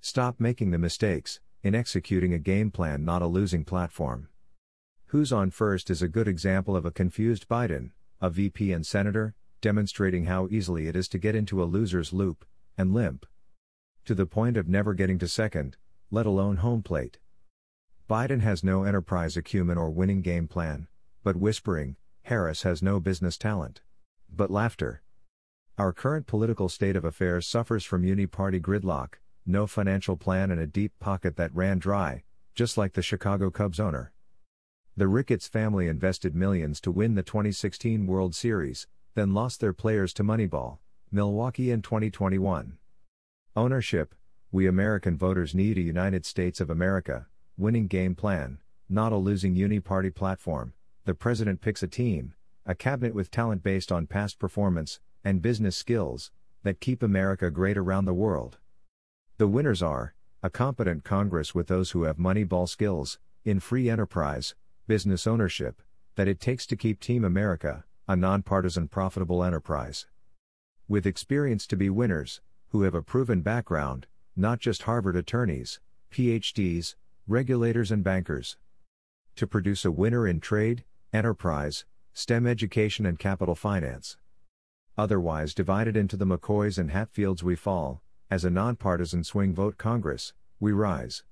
Stop 0.00 0.38
making 0.38 0.70
the 0.70 0.78
mistakes, 0.78 1.40
in 1.62 1.74
executing 1.74 2.32
a 2.32 2.38
game 2.38 2.70
plan, 2.70 3.04
not 3.04 3.20
a 3.20 3.26
losing 3.26 3.64
platform. 3.64 4.28
Who's 5.06 5.32
on 5.32 5.50
first 5.50 5.90
is 5.90 6.02
a 6.02 6.08
good 6.08 6.28
example 6.28 6.76
of 6.76 6.86
a 6.86 6.92
confused 6.92 7.48
Biden, 7.48 7.90
a 8.20 8.30
VP 8.30 8.72
and 8.72 8.86
senator, 8.86 9.34
demonstrating 9.60 10.26
how 10.26 10.46
easily 10.50 10.86
it 10.86 10.94
is 10.94 11.08
to 11.08 11.18
get 11.18 11.34
into 11.34 11.62
a 11.62 11.66
loser's 11.66 12.12
loop, 12.12 12.44
and 12.76 12.94
limp. 12.94 13.26
To 14.04 14.14
the 14.14 14.26
point 14.26 14.56
of 14.56 14.68
never 14.68 14.94
getting 14.94 15.18
to 15.18 15.28
second, 15.28 15.76
let 16.10 16.26
alone 16.26 16.58
home 16.58 16.82
plate. 16.82 17.18
Biden 18.08 18.40
has 18.40 18.62
no 18.62 18.84
enterprise 18.84 19.36
acumen 19.36 19.76
or 19.76 19.90
winning 19.90 20.22
game 20.22 20.46
plan, 20.46 20.86
but 21.24 21.36
whispering, 21.36 21.96
Harris 22.22 22.62
has 22.62 22.82
no 22.82 23.00
business 23.00 23.36
talent. 23.36 23.80
But 24.30 24.50
laughter. 24.50 25.02
Our 25.76 25.92
current 25.92 26.26
political 26.26 26.68
state 26.68 26.96
of 26.96 27.04
affairs 27.04 27.46
suffers 27.46 27.84
from 27.84 28.04
uni 28.04 28.26
party 28.26 28.60
gridlock, 28.60 29.14
no 29.48 29.66
financial 29.66 30.16
plan, 30.16 30.50
and 30.50 30.60
a 30.60 30.66
deep 30.66 30.92
pocket 31.00 31.36
that 31.36 31.54
ran 31.54 31.78
dry, 31.78 32.22
just 32.54 32.76
like 32.76 32.92
the 32.92 33.02
Chicago 33.02 33.50
Cubs 33.50 33.80
owner. 33.80 34.12
The 34.96 35.08
Ricketts 35.08 35.48
family 35.48 35.86
invested 35.86 36.34
millions 36.34 36.80
to 36.80 36.90
win 36.90 37.14
the 37.14 37.22
2016 37.22 38.06
World 38.06 38.34
Series, 38.34 38.86
then 39.14 39.32
lost 39.32 39.60
their 39.60 39.72
players 39.72 40.12
to 40.14 40.24
Moneyball, 40.24 40.78
Milwaukee 41.10 41.70
in 41.70 41.82
2021. 41.82 42.78
Ownership 43.56 44.14
We 44.52 44.66
American 44.66 45.16
voters 45.16 45.54
need 45.54 45.78
a 45.78 45.82
United 45.82 46.26
States 46.26 46.60
of 46.60 46.68
America, 46.68 47.26
winning 47.56 47.86
game 47.86 48.14
plan, 48.14 48.58
not 48.88 49.12
a 49.12 49.16
losing 49.16 49.54
uni 49.54 49.80
party 49.80 50.10
platform. 50.10 50.72
The 51.04 51.14
president 51.14 51.60
picks 51.60 51.82
a 51.82 51.88
team, 51.88 52.34
a 52.66 52.74
cabinet 52.74 53.14
with 53.14 53.30
talent 53.30 53.62
based 53.62 53.90
on 53.90 54.06
past 54.06 54.38
performance 54.38 55.00
and 55.24 55.40
business 55.40 55.76
skills 55.76 56.30
that 56.62 56.80
keep 56.80 57.02
America 57.02 57.50
great 57.50 57.78
around 57.78 58.04
the 58.04 58.14
world. 58.14 58.58
The 59.38 59.46
winners 59.46 59.84
are 59.84 60.14
a 60.42 60.50
competent 60.50 61.04
Congress 61.04 61.54
with 61.54 61.68
those 61.68 61.92
who 61.92 62.02
have 62.02 62.16
Moneyball 62.16 62.68
skills 62.68 63.20
in 63.44 63.60
free 63.60 63.88
enterprise, 63.88 64.56
business 64.88 65.28
ownership, 65.28 65.80
that 66.16 66.26
it 66.26 66.40
takes 66.40 66.66
to 66.66 66.76
keep 66.76 66.98
Team 66.98 67.24
America, 67.24 67.84
a 68.08 68.16
nonpartisan 68.16 68.88
profitable 68.88 69.44
enterprise. 69.44 70.06
With 70.88 71.06
experience 71.06 71.68
to 71.68 71.76
be 71.76 71.88
winners, 71.88 72.40
who 72.70 72.82
have 72.82 72.96
a 72.96 73.02
proven 73.02 73.42
background, 73.42 74.08
not 74.34 74.58
just 74.58 74.82
Harvard 74.82 75.14
attorneys, 75.14 75.78
PhDs, 76.10 76.96
regulators, 77.28 77.92
and 77.92 78.02
bankers. 78.02 78.56
To 79.36 79.46
produce 79.46 79.84
a 79.84 79.92
winner 79.92 80.26
in 80.26 80.40
trade, 80.40 80.82
enterprise, 81.12 81.84
STEM 82.12 82.44
education, 82.44 83.06
and 83.06 83.20
capital 83.20 83.54
finance. 83.54 84.16
Otherwise 84.96 85.54
divided 85.54 85.96
into 85.96 86.16
the 86.16 86.26
McCoys 86.26 86.76
and 86.76 86.90
Hatfields, 86.90 87.44
we 87.44 87.54
fall, 87.54 88.02
as 88.30 88.44
a 88.44 88.50
nonpartisan 88.50 89.24
swing 89.24 89.54
vote 89.54 89.78
Congress, 89.78 90.34
we 90.60 90.70
rise. 90.72 91.22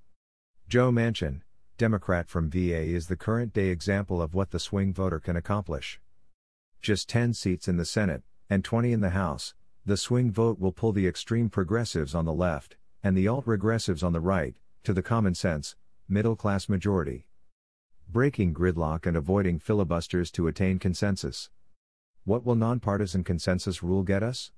Joe 0.66 0.90
Manchin, 0.90 1.42
Democrat 1.76 2.28
from 2.28 2.48
VA 2.48 2.82
is 2.84 3.08
the 3.08 3.16
current 3.16 3.52
day 3.52 3.68
example 3.68 4.22
of 4.22 4.32
what 4.32 4.50
the 4.50 4.58
swing 4.58 4.94
voter 4.94 5.20
can 5.20 5.36
accomplish. 5.36 6.00
Just 6.80 7.08
10 7.08 7.34
seats 7.34 7.68
in 7.68 7.76
the 7.76 7.84
Senate, 7.84 8.22
and 8.48 8.64
20 8.64 8.92
in 8.92 9.00
the 9.00 9.10
House, 9.10 9.54
the 9.84 9.98
swing 9.98 10.32
vote 10.32 10.58
will 10.58 10.72
pull 10.72 10.92
the 10.92 11.06
extreme 11.06 11.50
progressives 11.50 12.14
on 12.14 12.24
the 12.24 12.32
left, 12.32 12.76
and 13.02 13.14
the 13.14 13.28
alt 13.28 13.44
regressives 13.44 14.02
on 14.02 14.14
the 14.14 14.20
right, 14.20 14.54
to 14.82 14.94
the 14.94 15.02
common 15.02 15.34
sense, 15.34 15.76
middle 16.08 16.34
class 16.34 16.66
majority. 16.66 17.26
Breaking 18.08 18.54
gridlock 18.54 19.04
and 19.04 19.16
avoiding 19.16 19.58
filibusters 19.58 20.30
to 20.30 20.46
attain 20.46 20.78
consensus. 20.78 21.50
What 22.24 22.46
will 22.46 22.54
nonpartisan 22.54 23.22
consensus 23.22 23.82
rule 23.82 24.02
get 24.02 24.22
us? 24.22 24.50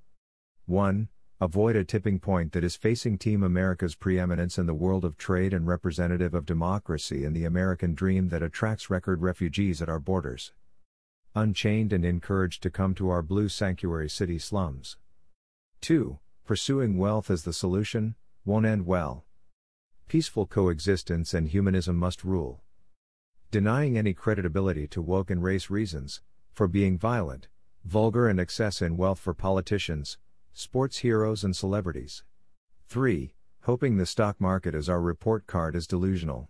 1. 0.66 1.08
Avoid 1.40 1.76
a 1.76 1.84
tipping 1.84 2.18
point 2.18 2.50
that 2.50 2.64
is 2.64 2.74
facing 2.74 3.16
Team 3.16 3.44
America's 3.44 3.94
preeminence 3.94 4.58
in 4.58 4.66
the 4.66 4.74
world 4.74 5.04
of 5.04 5.16
trade 5.16 5.52
and 5.52 5.68
representative 5.68 6.34
of 6.34 6.44
democracy 6.44 7.24
and 7.24 7.34
the 7.34 7.44
American 7.44 7.94
dream 7.94 8.28
that 8.30 8.42
attracts 8.42 8.90
record 8.90 9.22
refugees 9.22 9.80
at 9.80 9.88
our 9.88 10.00
borders. 10.00 10.52
Unchained 11.36 11.92
and 11.92 12.04
encouraged 12.04 12.60
to 12.64 12.70
come 12.70 12.92
to 12.96 13.08
our 13.08 13.22
blue 13.22 13.48
sanctuary 13.48 14.10
city 14.10 14.36
slums. 14.36 14.96
2. 15.82 16.18
Pursuing 16.44 16.98
wealth 16.98 17.30
as 17.30 17.44
the 17.44 17.52
solution 17.52 18.16
won't 18.44 18.66
end 18.66 18.84
well. 18.84 19.24
Peaceful 20.08 20.44
coexistence 20.44 21.32
and 21.32 21.50
humanism 21.50 21.94
must 21.94 22.24
rule. 22.24 22.62
Denying 23.52 23.96
any 23.96 24.12
creditability 24.12 24.90
to 24.90 25.00
woke 25.00 25.30
and 25.30 25.44
race 25.44 25.70
reasons, 25.70 26.20
for 26.52 26.66
being 26.66 26.98
violent, 26.98 27.46
vulgar, 27.84 28.26
and 28.26 28.40
excess 28.40 28.82
in 28.82 28.96
wealth 28.96 29.20
for 29.20 29.34
politicians, 29.34 30.18
sports 30.52 30.98
heroes 30.98 31.44
and 31.44 31.54
celebrities. 31.54 32.24
3. 32.88 33.34
Hoping 33.62 33.96
the 33.96 34.06
stock 34.06 34.40
market 34.40 34.74
is 34.74 34.88
our 34.88 35.00
report 35.00 35.46
card 35.46 35.76
is 35.76 35.86
delusional. 35.86 36.48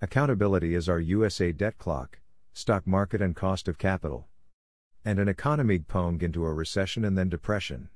Accountability 0.00 0.74
is 0.74 0.88
our 0.88 0.98
USA 0.98 1.52
debt 1.52 1.78
clock, 1.78 2.20
stock 2.52 2.86
market 2.86 3.22
and 3.22 3.36
cost 3.36 3.68
of 3.68 3.78
capital. 3.78 4.26
And 5.04 5.18
an 5.18 5.28
economy 5.28 5.78
pong 5.78 6.20
into 6.20 6.44
a 6.44 6.52
recession 6.52 7.04
and 7.04 7.16
then 7.16 7.28
depression. 7.28 7.88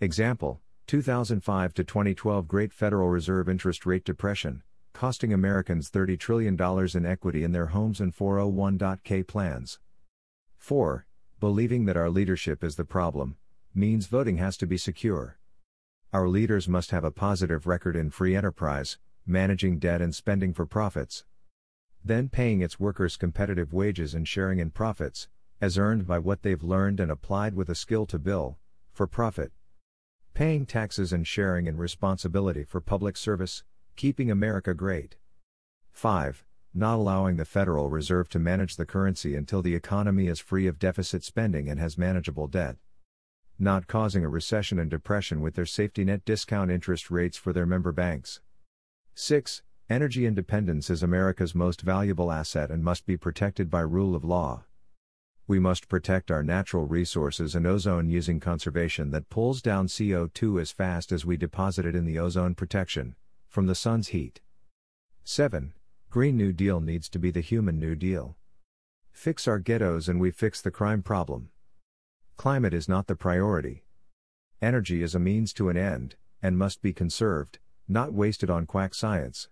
Example 0.00 0.60
2005 0.86 1.74
to 1.74 1.82
2012 1.82 2.46
Great 2.46 2.72
Federal 2.72 3.08
Reserve 3.08 3.48
interest 3.48 3.86
rate 3.86 4.04
depression, 4.04 4.62
costing 4.92 5.32
Americans 5.32 5.90
$30 5.90 6.18
trillion 6.18 6.56
in 6.94 7.06
equity 7.06 7.42
in 7.42 7.52
their 7.52 7.66
homes 7.66 8.00
and 8.00 8.14
401k 8.14 9.26
plans. 9.26 9.78
4. 10.58 11.06
Believing 11.40 11.86
that 11.86 11.96
our 11.96 12.10
leadership 12.10 12.62
is 12.62 12.76
the 12.76 12.84
problem, 12.84 13.36
means 13.76 14.06
voting 14.06 14.36
has 14.36 14.56
to 14.56 14.66
be 14.66 14.76
secure. 14.76 15.36
Our 16.12 16.28
leaders 16.28 16.68
must 16.68 16.92
have 16.92 17.02
a 17.02 17.10
positive 17.10 17.66
record 17.66 17.96
in 17.96 18.10
free 18.10 18.36
enterprise, 18.36 18.98
managing 19.26 19.80
debt 19.80 20.00
and 20.00 20.14
spending 20.14 20.54
for 20.54 20.64
profits. 20.64 21.24
Then 22.04 22.28
paying 22.28 22.60
its 22.60 22.78
workers 22.78 23.16
competitive 23.16 23.72
wages 23.72 24.14
and 24.14 24.28
sharing 24.28 24.60
in 24.60 24.70
profits, 24.70 25.26
as 25.60 25.76
earned 25.76 26.06
by 26.06 26.20
what 26.20 26.42
they've 26.42 26.62
learned 26.62 27.00
and 27.00 27.10
applied 27.10 27.54
with 27.54 27.68
a 27.68 27.74
skill 27.74 28.06
to 28.06 28.18
bill, 28.18 28.58
for 28.92 29.08
profit. 29.08 29.50
Paying 30.34 30.66
taxes 30.66 31.12
and 31.12 31.26
sharing 31.26 31.66
in 31.66 31.76
responsibility 31.76 32.62
for 32.62 32.80
public 32.80 33.16
service, 33.16 33.64
keeping 33.96 34.30
America 34.30 34.72
great. 34.72 35.16
5. 35.90 36.44
Not 36.72 36.96
allowing 36.96 37.36
the 37.36 37.44
Federal 37.44 37.90
Reserve 37.90 38.28
to 38.28 38.38
manage 38.38 38.76
the 38.76 38.86
currency 38.86 39.34
until 39.34 39.62
the 39.62 39.74
economy 39.74 40.28
is 40.28 40.38
free 40.38 40.68
of 40.68 40.78
deficit 40.78 41.24
spending 41.24 41.68
and 41.68 41.80
has 41.80 41.98
manageable 41.98 42.46
debt 42.46 42.76
not 43.58 43.86
causing 43.86 44.24
a 44.24 44.28
recession 44.28 44.78
and 44.78 44.90
depression 44.90 45.40
with 45.40 45.54
their 45.54 45.66
safety 45.66 46.04
net 46.04 46.24
discount 46.24 46.70
interest 46.70 47.10
rates 47.10 47.36
for 47.36 47.52
their 47.52 47.66
member 47.66 47.92
banks. 47.92 48.40
6. 49.14 49.62
Energy 49.88 50.26
independence 50.26 50.90
is 50.90 51.02
America's 51.02 51.54
most 51.54 51.82
valuable 51.82 52.32
asset 52.32 52.70
and 52.70 52.82
must 52.82 53.06
be 53.06 53.16
protected 53.16 53.70
by 53.70 53.80
rule 53.80 54.16
of 54.16 54.24
law. 54.24 54.64
We 55.46 55.58
must 55.58 55.88
protect 55.88 56.30
our 56.30 56.42
natural 56.42 56.86
resources 56.86 57.54
and 57.54 57.66
ozone 57.66 58.08
using 58.08 58.40
conservation 58.40 59.10
that 59.10 59.28
pulls 59.28 59.60
down 59.60 59.88
CO2 59.88 60.60
as 60.60 60.72
fast 60.72 61.12
as 61.12 61.26
we 61.26 61.36
deposit 61.36 61.84
it 61.84 61.94
in 61.94 62.06
the 62.06 62.18
ozone 62.18 62.54
protection 62.54 63.14
from 63.48 63.66
the 63.66 63.74
sun's 63.74 64.08
heat. 64.08 64.40
7. 65.22 65.74
Green 66.10 66.36
New 66.36 66.52
Deal 66.52 66.80
needs 66.80 67.08
to 67.10 67.18
be 67.18 67.30
the 67.30 67.40
human 67.40 67.78
New 67.78 67.94
Deal. 67.94 68.36
Fix 69.12 69.46
our 69.46 69.58
ghettos 69.58 70.08
and 70.08 70.18
we 70.18 70.30
fix 70.30 70.60
the 70.60 70.70
crime 70.70 71.02
problem. 71.02 71.50
Climate 72.36 72.74
is 72.74 72.88
not 72.88 73.06
the 73.06 73.16
priority. 73.16 73.84
Energy 74.60 75.02
is 75.02 75.14
a 75.14 75.18
means 75.18 75.52
to 75.54 75.68
an 75.68 75.76
end, 75.76 76.16
and 76.42 76.58
must 76.58 76.82
be 76.82 76.92
conserved, 76.92 77.58
not 77.88 78.12
wasted 78.12 78.50
on 78.50 78.66
quack 78.66 78.94
science. 78.94 79.48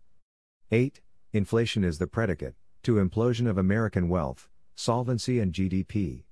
8. 0.71 1.01
Inflation 1.33 1.85
is 1.85 1.99
the 1.99 2.07
predicate 2.07 2.55
to 2.83 2.97
implosion 2.97 3.49
of 3.49 3.57
American 3.57 4.09
wealth, 4.09 4.49
solvency, 4.75 5.39
and 5.39 5.53
GDP. 5.53 6.25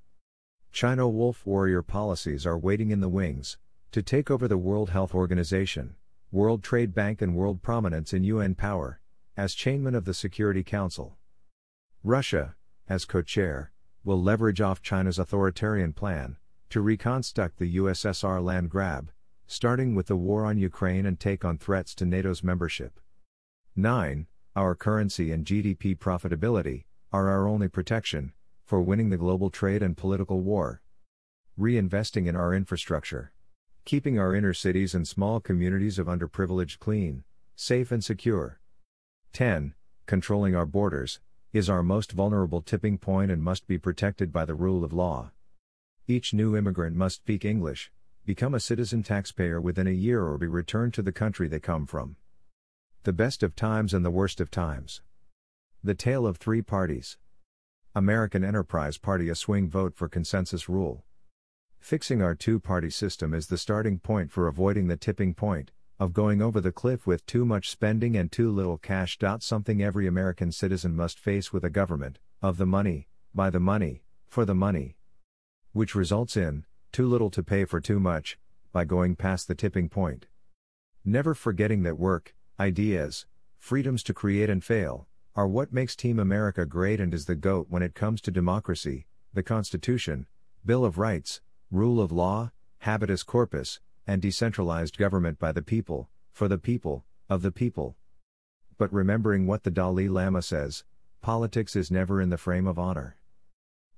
China 0.72 1.08
wolf 1.08 1.46
warrior 1.46 1.82
policies 1.82 2.44
are 2.44 2.58
waiting 2.58 2.90
in 2.90 3.00
the 3.00 3.08
wings 3.08 3.56
to 3.92 4.02
take 4.02 4.30
over 4.30 4.46
the 4.46 4.58
World 4.58 4.90
Health 4.90 5.14
Organization, 5.14 5.94
World 6.30 6.62
Trade 6.62 6.94
Bank, 6.94 7.22
and 7.22 7.34
world 7.34 7.62
prominence 7.62 8.12
in 8.12 8.24
UN 8.24 8.54
power 8.54 9.00
as 9.36 9.54
chairman 9.54 9.94
of 9.94 10.04
the 10.04 10.14
Security 10.14 10.62
Council. 10.62 11.16
Russia, 12.04 12.54
as 12.88 13.04
co 13.04 13.22
chair, 13.22 13.72
will 14.04 14.20
leverage 14.20 14.60
off 14.60 14.82
China's 14.82 15.18
authoritarian 15.18 15.92
plan 15.92 16.36
to 16.70 16.80
reconstruct 16.80 17.58
the 17.58 17.76
USSR 17.76 18.42
land 18.42 18.70
grab, 18.70 19.10
starting 19.46 19.94
with 19.94 20.06
the 20.06 20.16
war 20.16 20.44
on 20.44 20.56
Ukraine 20.56 21.04
and 21.04 21.18
take 21.18 21.44
on 21.44 21.58
threats 21.58 21.94
to 21.96 22.06
NATO's 22.06 22.42
membership. 22.44 23.00
9. 23.76 24.26
Our 24.54 24.74
currency 24.74 25.32
and 25.32 25.44
GDP 25.44 25.98
profitability 25.98 26.84
are 27.12 27.28
our 27.28 27.48
only 27.48 27.68
protection 27.68 28.32
for 28.64 28.80
winning 28.80 29.10
the 29.10 29.16
global 29.16 29.50
trade 29.50 29.82
and 29.82 29.96
political 29.96 30.40
war. 30.40 30.80
Reinvesting 31.58 32.26
in 32.26 32.36
our 32.36 32.54
infrastructure. 32.54 33.32
Keeping 33.84 34.18
our 34.18 34.32
inner 34.32 34.54
cities 34.54 34.94
and 34.94 35.08
small 35.08 35.40
communities 35.40 35.98
of 35.98 36.06
underprivileged 36.06 36.78
clean, 36.78 37.24
safe, 37.56 37.90
and 37.90 38.04
secure. 38.04 38.60
10. 39.32 39.74
Controlling 40.06 40.54
our 40.54 40.66
borders, 40.66 41.18
is 41.52 41.68
our 41.68 41.82
most 41.82 42.12
vulnerable 42.12 42.62
tipping 42.62 42.96
point 42.96 43.32
and 43.32 43.42
must 43.42 43.66
be 43.66 43.76
protected 43.76 44.32
by 44.32 44.44
the 44.44 44.54
rule 44.54 44.84
of 44.84 44.92
law. 44.92 45.32
Each 46.06 46.34
new 46.34 46.56
immigrant 46.56 46.96
must 46.96 47.16
speak 47.16 47.44
English, 47.44 47.90
become 48.24 48.54
a 48.54 48.60
citizen 48.60 49.02
taxpayer 49.02 49.60
within 49.60 49.86
a 49.86 49.90
year 49.90 50.24
or 50.24 50.38
be 50.38 50.46
returned 50.46 50.94
to 50.94 51.02
the 51.02 51.12
country 51.12 51.48
they 51.48 51.60
come 51.60 51.86
from. 51.86 52.16
The 53.04 53.12
best 53.12 53.42
of 53.42 53.56
times 53.56 53.94
and 53.94 54.04
the 54.04 54.10
worst 54.10 54.40
of 54.40 54.50
times. 54.50 55.02
The 55.82 55.94
tale 55.94 56.26
of 56.26 56.36
three 56.36 56.62
parties. 56.62 57.16
American 57.94 58.44
Enterprise 58.44 58.98
Party 58.98 59.28
a 59.28 59.34
swing 59.34 59.68
vote 59.68 59.94
for 59.96 60.08
consensus 60.08 60.68
rule. 60.68 61.04
Fixing 61.80 62.22
our 62.22 62.34
two 62.34 62.60
party 62.60 62.90
system 62.90 63.32
is 63.32 63.46
the 63.46 63.56
starting 63.58 63.98
point 63.98 64.30
for 64.30 64.46
avoiding 64.46 64.86
the 64.86 64.96
tipping 64.96 65.32
point, 65.32 65.72
of 65.98 66.12
going 66.12 66.42
over 66.42 66.60
the 66.60 66.72
cliff 66.72 67.06
with 67.06 67.24
too 67.26 67.44
much 67.44 67.70
spending 67.70 68.16
and 68.16 68.30
too 68.30 68.50
little 68.50 68.78
cash. 68.78 69.18
Something 69.40 69.82
every 69.82 70.06
American 70.06 70.52
citizen 70.52 70.94
must 70.94 71.18
face 71.18 71.52
with 71.52 71.64
a 71.64 71.70
government, 71.70 72.18
of 72.42 72.58
the 72.58 72.66
money, 72.66 73.08
by 73.34 73.50
the 73.50 73.60
money, 73.60 74.02
for 74.28 74.44
the 74.44 74.54
money. 74.54 74.96
Which 75.72 75.94
results 75.94 76.36
in, 76.36 76.64
too 76.90 77.06
little 77.06 77.30
to 77.30 77.44
pay 77.44 77.64
for 77.64 77.80
too 77.80 78.00
much, 78.00 78.36
by 78.72 78.84
going 78.84 79.14
past 79.14 79.46
the 79.46 79.54
tipping 79.54 79.88
point. 79.88 80.26
Never 81.04 81.32
forgetting 81.32 81.84
that 81.84 81.96
work, 81.96 82.34
ideas, 82.58 83.26
freedoms 83.56 84.02
to 84.04 84.14
create 84.14 84.50
and 84.50 84.64
fail, 84.64 85.06
are 85.36 85.46
what 85.46 85.72
makes 85.72 85.94
Team 85.94 86.18
America 86.18 86.66
great 86.66 87.00
and 87.00 87.14
is 87.14 87.26
the 87.26 87.36
GOAT 87.36 87.68
when 87.70 87.84
it 87.84 87.94
comes 87.94 88.20
to 88.22 88.32
democracy, 88.32 89.06
the 89.32 89.44
Constitution, 89.44 90.26
Bill 90.66 90.84
of 90.84 90.98
Rights, 90.98 91.40
rule 91.70 92.00
of 92.00 92.10
law, 92.10 92.50
habeas 92.80 93.22
corpus, 93.22 93.78
and 94.08 94.20
decentralized 94.20 94.98
government 94.98 95.38
by 95.38 95.52
the 95.52 95.62
people, 95.62 96.08
for 96.32 96.48
the 96.48 96.58
people, 96.58 97.04
of 97.28 97.42
the 97.42 97.52
people. 97.52 97.94
But 98.76 98.92
remembering 98.92 99.46
what 99.46 99.62
the 99.62 99.70
Dalai 99.70 100.08
Lama 100.08 100.42
says, 100.42 100.82
politics 101.22 101.76
is 101.76 101.92
never 101.92 102.20
in 102.20 102.30
the 102.30 102.36
frame 102.36 102.66
of 102.66 102.76
honor. 102.76 103.18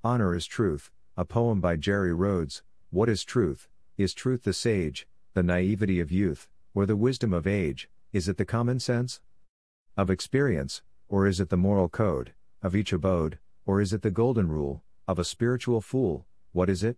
Honor 0.04 0.34
is 0.34 0.44
truth, 0.44 0.90
a 1.14 1.26
poem 1.26 1.60
by 1.60 1.76
Jerry 1.76 2.12
Rhodes. 2.14 2.62
What 2.90 3.10
is 3.10 3.22
truth? 3.22 3.68
Is 3.98 4.14
truth 4.14 4.44
the 4.44 4.54
sage, 4.54 5.06
the 5.34 5.42
naivety 5.42 6.00
of 6.00 6.10
youth, 6.10 6.48
or 6.74 6.86
the 6.86 6.96
wisdom 6.96 7.34
of 7.34 7.46
age? 7.46 7.90
Is 8.14 8.28
it 8.28 8.38
the 8.38 8.46
common 8.46 8.80
sense 8.80 9.20
of 9.94 10.08
experience, 10.08 10.80
or 11.08 11.26
is 11.26 11.38
it 11.38 11.50
the 11.50 11.56
moral 11.58 11.90
code 11.90 12.32
of 12.62 12.74
each 12.74 12.94
abode, 12.94 13.38
or 13.66 13.80
is 13.80 13.92
it 13.92 14.00
the 14.00 14.10
golden 14.10 14.48
rule 14.48 14.82
of 15.06 15.18
a 15.18 15.24
spiritual 15.24 15.82
fool? 15.82 16.24
What 16.52 16.70
is 16.70 16.82
it? 16.82 16.96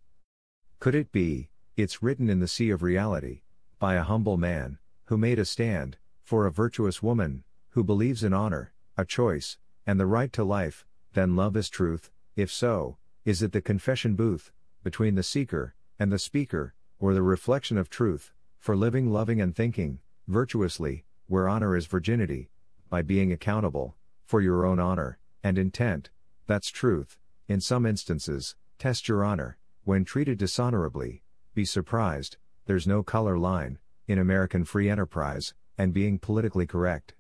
Could 0.79 0.95
it 0.95 1.11
be, 1.11 1.51
it's 1.77 2.03
written 2.03 2.31
in 2.31 2.39
the 2.39 2.47
sea 2.47 2.71
of 2.71 2.85
reality, 2.85 3.41
by 3.81 3.97
a 3.97 4.05
humble 4.05 4.37
man, 4.37 4.79
who 5.07 5.19
made 5.19 5.41
a 5.41 5.45
stand, 5.45 5.97
for 6.23 6.47
a 6.47 6.53
virtuous 6.53 7.03
woman, 7.03 7.43
who 7.71 7.83
believes 7.83 8.23
in 8.23 8.33
honor, 8.33 8.73
a 8.97 9.05
choice, 9.05 9.59
and 9.85 9.99
the 9.99 10.07
right 10.07 10.33
to 10.33 10.45
life, 10.45 10.87
then 11.15 11.35
love 11.35 11.57
is 11.57 11.69
truth, 11.69 12.13
if 12.37 12.53
so, 12.53 12.97
is 13.25 13.43
it 13.43 13.53
the 13.53 13.61
confession 13.61 14.15
booth, 14.15 14.53
between 14.83 15.15
the 15.15 15.23
seeker, 15.23 15.75
and 15.99 16.13
the 16.13 16.19
speaker, 16.19 16.75
or 16.99 17.15
the 17.15 17.23
reflection 17.23 17.79
of 17.79 17.89
truth, 17.89 18.33
for 18.59 18.77
living, 18.77 19.11
loving, 19.11 19.41
and 19.41 19.57
thinking, 19.57 19.99
virtuously, 20.29 21.05
where 21.27 21.49
honor 21.49 21.75
is 21.75 21.87
virginity, 21.87 22.51
by 22.91 23.01
being 23.01 23.33
accountable, 23.33 23.97
for 24.25 24.41
your 24.41 24.67
own 24.67 24.79
honor, 24.79 25.19
and 25.43 25.57
intent, 25.57 26.11
that's 26.47 26.71
truth, 26.71 27.17
in 27.49 27.61
some 27.61 27.87
instances, 27.87 28.57
test 28.79 29.09
your 29.09 29.25
honor, 29.25 29.57
when 29.85 30.05
treated 30.05 30.39
dishonorably, 30.39 31.23
be 31.55 31.65
surprised, 31.65 32.37
there's 32.67 32.87
no 32.87 33.03
color 33.03 33.39
line, 33.39 33.79
in 34.07 34.19
American 34.19 34.65
free 34.65 34.91
enterprise, 34.91 35.55
and 35.79 35.95
being 35.95 36.19
politically 36.19 36.67
correct. 36.67 37.15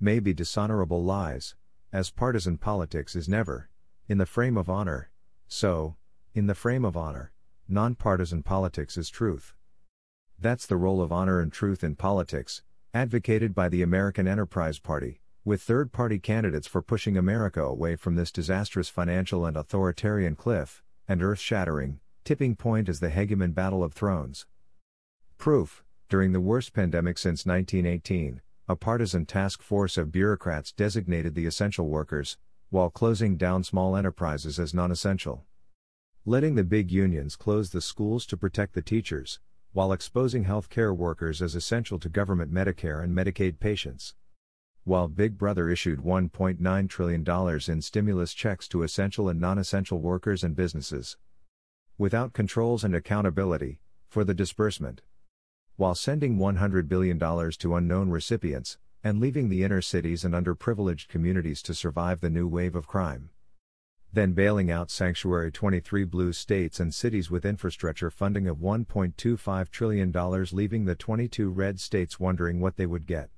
May 0.00 0.18
be 0.18 0.34
dishonorable 0.34 1.02
lies, 1.02 1.54
as 1.92 2.10
partisan 2.10 2.58
politics 2.58 3.14
is 3.14 3.28
never, 3.28 3.68
in 4.08 4.18
the 4.18 4.26
frame 4.26 4.56
of 4.56 4.68
honor, 4.68 5.10
so, 5.54 5.94
in 6.34 6.48
the 6.48 6.54
frame 6.54 6.84
of 6.84 6.96
honor, 6.96 7.32
nonpartisan 7.68 8.42
politics 8.42 8.96
is 8.96 9.08
truth. 9.08 9.54
That's 10.36 10.66
the 10.66 10.76
role 10.76 11.00
of 11.00 11.12
honor 11.12 11.38
and 11.38 11.52
truth 11.52 11.84
in 11.84 11.94
politics, 11.94 12.62
advocated 12.92 13.54
by 13.54 13.68
the 13.68 13.80
American 13.80 14.26
Enterprise 14.26 14.80
Party, 14.80 15.20
with 15.44 15.62
third 15.62 15.92
party 15.92 16.18
candidates 16.18 16.66
for 16.66 16.82
pushing 16.82 17.16
America 17.16 17.62
away 17.62 17.94
from 17.94 18.16
this 18.16 18.32
disastrous 18.32 18.88
financial 18.88 19.46
and 19.46 19.56
authoritarian 19.56 20.34
cliff, 20.34 20.82
and 21.06 21.22
earth 21.22 21.38
shattering, 21.38 22.00
tipping 22.24 22.56
point 22.56 22.88
as 22.88 22.98
the 22.98 23.10
hegemon 23.10 23.54
battle 23.54 23.84
of 23.84 23.92
thrones. 23.92 24.46
Proof 25.38 25.84
During 26.08 26.32
the 26.32 26.40
worst 26.40 26.72
pandemic 26.72 27.16
since 27.16 27.46
1918, 27.46 28.40
a 28.68 28.74
partisan 28.74 29.24
task 29.24 29.62
force 29.62 29.96
of 29.96 30.10
bureaucrats 30.10 30.72
designated 30.72 31.36
the 31.36 31.46
essential 31.46 31.86
workers, 31.86 32.38
while 32.74 32.90
closing 32.90 33.36
down 33.36 33.62
small 33.62 33.96
enterprises 33.96 34.58
as 34.58 34.74
non 34.74 34.90
essential. 34.90 35.44
Letting 36.26 36.56
the 36.56 36.64
big 36.64 36.90
unions 36.90 37.36
close 37.36 37.70
the 37.70 37.80
schools 37.80 38.26
to 38.26 38.36
protect 38.36 38.74
the 38.74 38.82
teachers, 38.82 39.38
while 39.72 39.92
exposing 39.92 40.44
healthcare 40.44 40.92
workers 40.92 41.40
as 41.40 41.54
essential 41.54 42.00
to 42.00 42.08
government 42.08 42.52
Medicare 42.52 43.00
and 43.00 43.16
Medicaid 43.16 43.60
patients. 43.60 44.16
While 44.82 45.06
Big 45.06 45.38
Brother 45.38 45.68
issued 45.68 46.00
$1.9 46.00 46.88
trillion 46.88 47.60
in 47.68 47.80
stimulus 47.80 48.34
checks 48.34 48.66
to 48.66 48.82
essential 48.82 49.28
and 49.28 49.40
non 49.40 49.56
essential 49.56 50.00
workers 50.00 50.42
and 50.42 50.56
businesses. 50.56 51.16
Without 51.96 52.32
controls 52.32 52.82
and 52.82 52.92
accountability, 52.92 53.78
for 54.08 54.24
the 54.24 54.34
disbursement. 54.34 55.00
While 55.76 55.94
sending 55.94 56.38
$100 56.38 56.88
billion 56.88 57.20
to 57.20 57.76
unknown 57.76 58.10
recipients, 58.10 58.78
and 59.04 59.20
leaving 59.20 59.48
the 59.48 59.62
inner 59.62 59.80
cities 59.80 60.24
and 60.24 60.34
underprivileged 60.34 61.06
communities 61.06 61.62
to 61.62 61.74
survive 61.74 62.20
the 62.20 62.30
new 62.30 62.48
wave 62.48 62.74
of 62.74 62.88
crime 62.88 63.30
then 64.14 64.32
bailing 64.32 64.70
out 64.70 64.92
sanctuary 64.92 65.50
23 65.50 66.04
blue 66.04 66.32
states 66.32 66.78
and 66.78 66.94
cities 66.94 67.32
with 67.32 67.44
infrastructure 67.44 68.10
funding 68.10 68.46
of 68.46 68.58
$1.25 68.58 69.70
trillion, 69.70 70.12
leaving 70.52 70.84
the 70.84 70.94
22 70.94 71.50
red 71.50 71.80
states 71.80 72.20
wondering 72.20 72.60
what 72.60 72.76
they 72.76 72.86
would 72.86 73.06
get. 73.06 73.28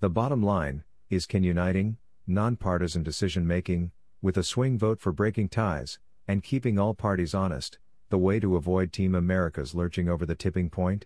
The 0.00 0.08
bottom 0.08 0.42
line 0.42 0.84
is 1.10 1.26
can 1.26 1.42
uniting, 1.42 1.98
nonpartisan 2.26 3.02
decision 3.02 3.46
making, 3.46 3.92
with 4.22 4.38
a 4.38 4.42
swing 4.42 4.78
vote 4.78 5.00
for 5.00 5.12
breaking 5.12 5.50
ties, 5.50 5.98
and 6.26 6.42
keeping 6.42 6.78
all 6.78 6.94
parties 6.94 7.34
honest, 7.34 7.78
the 8.08 8.16
way 8.16 8.40
to 8.40 8.56
avoid 8.56 8.94
Team 8.94 9.14
America's 9.14 9.74
lurching 9.74 10.08
over 10.08 10.24
the 10.24 10.34
tipping 10.34 10.70
point? 10.70 11.04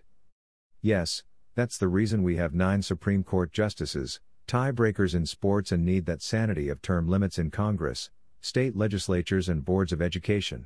Yes, 0.81 1.23
that's 1.55 1.77
the 1.77 1.87
reason 1.87 2.21
we 2.21 2.35
have 2.35 2.53
nine 2.53 2.81
Supreme 2.81 3.23
Court 3.23 3.53
justices, 3.53 4.19
tiebreakers 4.45 5.15
in 5.15 5.25
sports, 5.25 5.71
and 5.71 5.85
need 5.85 6.05
that 6.05 6.21
sanity 6.21 6.67
of 6.67 6.81
term 6.81 7.07
limits 7.07 7.39
in 7.39 7.49
Congress, 7.49 8.09
state 8.41 8.75
legislatures, 8.75 9.47
and 9.47 9.63
boards 9.63 9.93
of 9.93 10.01
education. 10.01 10.65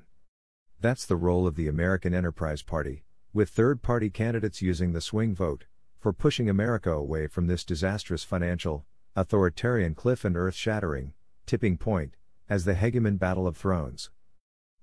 That's 0.82 1.06
the 1.06 1.16
role 1.16 1.46
of 1.46 1.56
the 1.56 1.68
American 1.68 2.16
Enterprise 2.16 2.64
Party, 2.64 3.04
with 3.34 3.50
third 3.50 3.84
party 3.84 4.10
candidates 4.10 4.64
using 4.64 4.94
the 4.94 5.02
swing 5.02 5.36
vote, 5.36 5.66
for 6.00 6.12
pushing 6.12 6.50
America 6.50 6.92
away 6.92 7.28
from 7.28 7.46
this 7.46 7.64
disastrous 7.64 8.24
financial, 8.24 8.86
authoritarian 9.16 9.94
cliff 9.94 10.26
and 10.26 10.36
earth 10.36 10.56
shattering, 10.56 11.14
tipping 11.46 11.78
point, 11.78 12.16
as 12.50 12.66
the 12.66 12.74
hegemon 12.74 13.20
battle 13.20 13.46
of 13.46 13.56
thrones. 13.56 14.10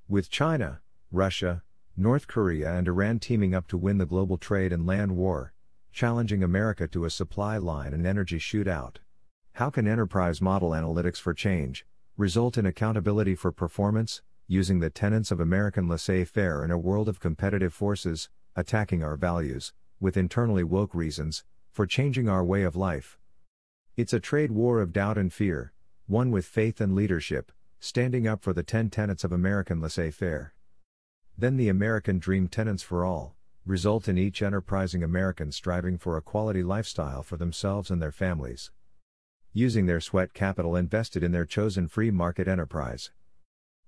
With 0.09 0.31
China, 0.31 0.83
Russia, 1.11 1.65
North 1.97 2.29
Korea, 2.29 2.75
and 2.75 2.87
Iran 2.87 3.19
teaming 3.19 3.55
up 3.57 3.67
to 3.69 3.77
win 3.77 3.99
the 3.99 4.07
global 4.07 4.39
trade 4.39 4.73
and 4.73 4.87
land 4.87 5.17
war, 5.17 5.53
challenging 5.97 6.43
America 6.43 6.87
to 6.87 7.07
a 7.07 7.11
supply 7.11 7.57
line 7.57 7.95
and 7.95 8.07
energy 8.07 8.39
shootout. 8.39 8.97
How 9.55 9.71
can 9.71 9.89
enterprise 9.89 10.43
model 10.43 10.73
analytics 10.73 11.17
for 11.19 11.33
change, 11.33 11.87
result 12.19 12.59
in 12.59 12.67
accountability 12.67 13.35
for 13.35 13.51
performance, 13.51 14.21
using 14.47 14.81
the 14.81 14.91
tenets 14.91 15.31
of 15.31 15.41
American 15.41 15.89
laissez 15.89 16.27
faire 16.27 16.63
in 16.63 16.71
a 16.71 16.77
world 16.77 17.09
of 17.09 17.19
competitive 17.19 17.73
forces, 17.73 18.29
attacking 18.55 19.03
our 19.03 19.17
values, 19.17 19.73
with 19.99 20.19
internally 20.19 20.63
woke 20.63 20.95
reasons, 20.95 21.45
for 21.73 21.87
changing 21.87 22.29
our 22.29 22.45
way 22.45 22.63
of 22.63 22.77
life. 22.77 23.19
It's 23.97 24.13
a 24.13 24.21
trade 24.21 24.53
war 24.53 24.83
of 24.83 24.93
doubt 24.93 25.17
and 25.17 25.33
fear, 25.33 25.73
one 26.07 26.31
with 26.31 26.45
faith 26.45 26.79
and 26.79 26.95
leadership, 26.95 27.51
standing 27.81 28.29
up 28.29 28.43
for 28.43 28.53
the 28.53 28.63
10 28.63 28.91
tenets 28.91 29.25
of 29.25 29.33
American 29.33 29.81
laissez 29.81 30.11
faire. 30.11 30.53
Then 31.39 31.57
the 31.57 31.71
American 31.71 32.19
dream 32.19 32.49
tenets 32.49 32.83
for 32.83 33.03
all 33.03 33.36
result 33.67 34.09
in 34.09 34.17
each 34.17 34.41
enterprising 34.41 35.03
American 35.03 35.53
striving 35.53 35.99
for 35.99 36.17
a 36.17 36.23
quality 36.23 36.63
lifestyle 36.63 37.23
for 37.23 37.37
themselves 37.37 37.91
and 37.91 38.01
their 38.01 38.13
families 38.13 38.71
using 39.57 39.87
their 39.87 40.03
sweat 40.03 40.35
capital 40.35 40.77
invested 40.77 41.23
in 41.23 41.33
their 41.33 41.47
chosen 41.47 41.89
free 41.89 42.11
market 42.11 42.47
enterprise. 42.47 43.11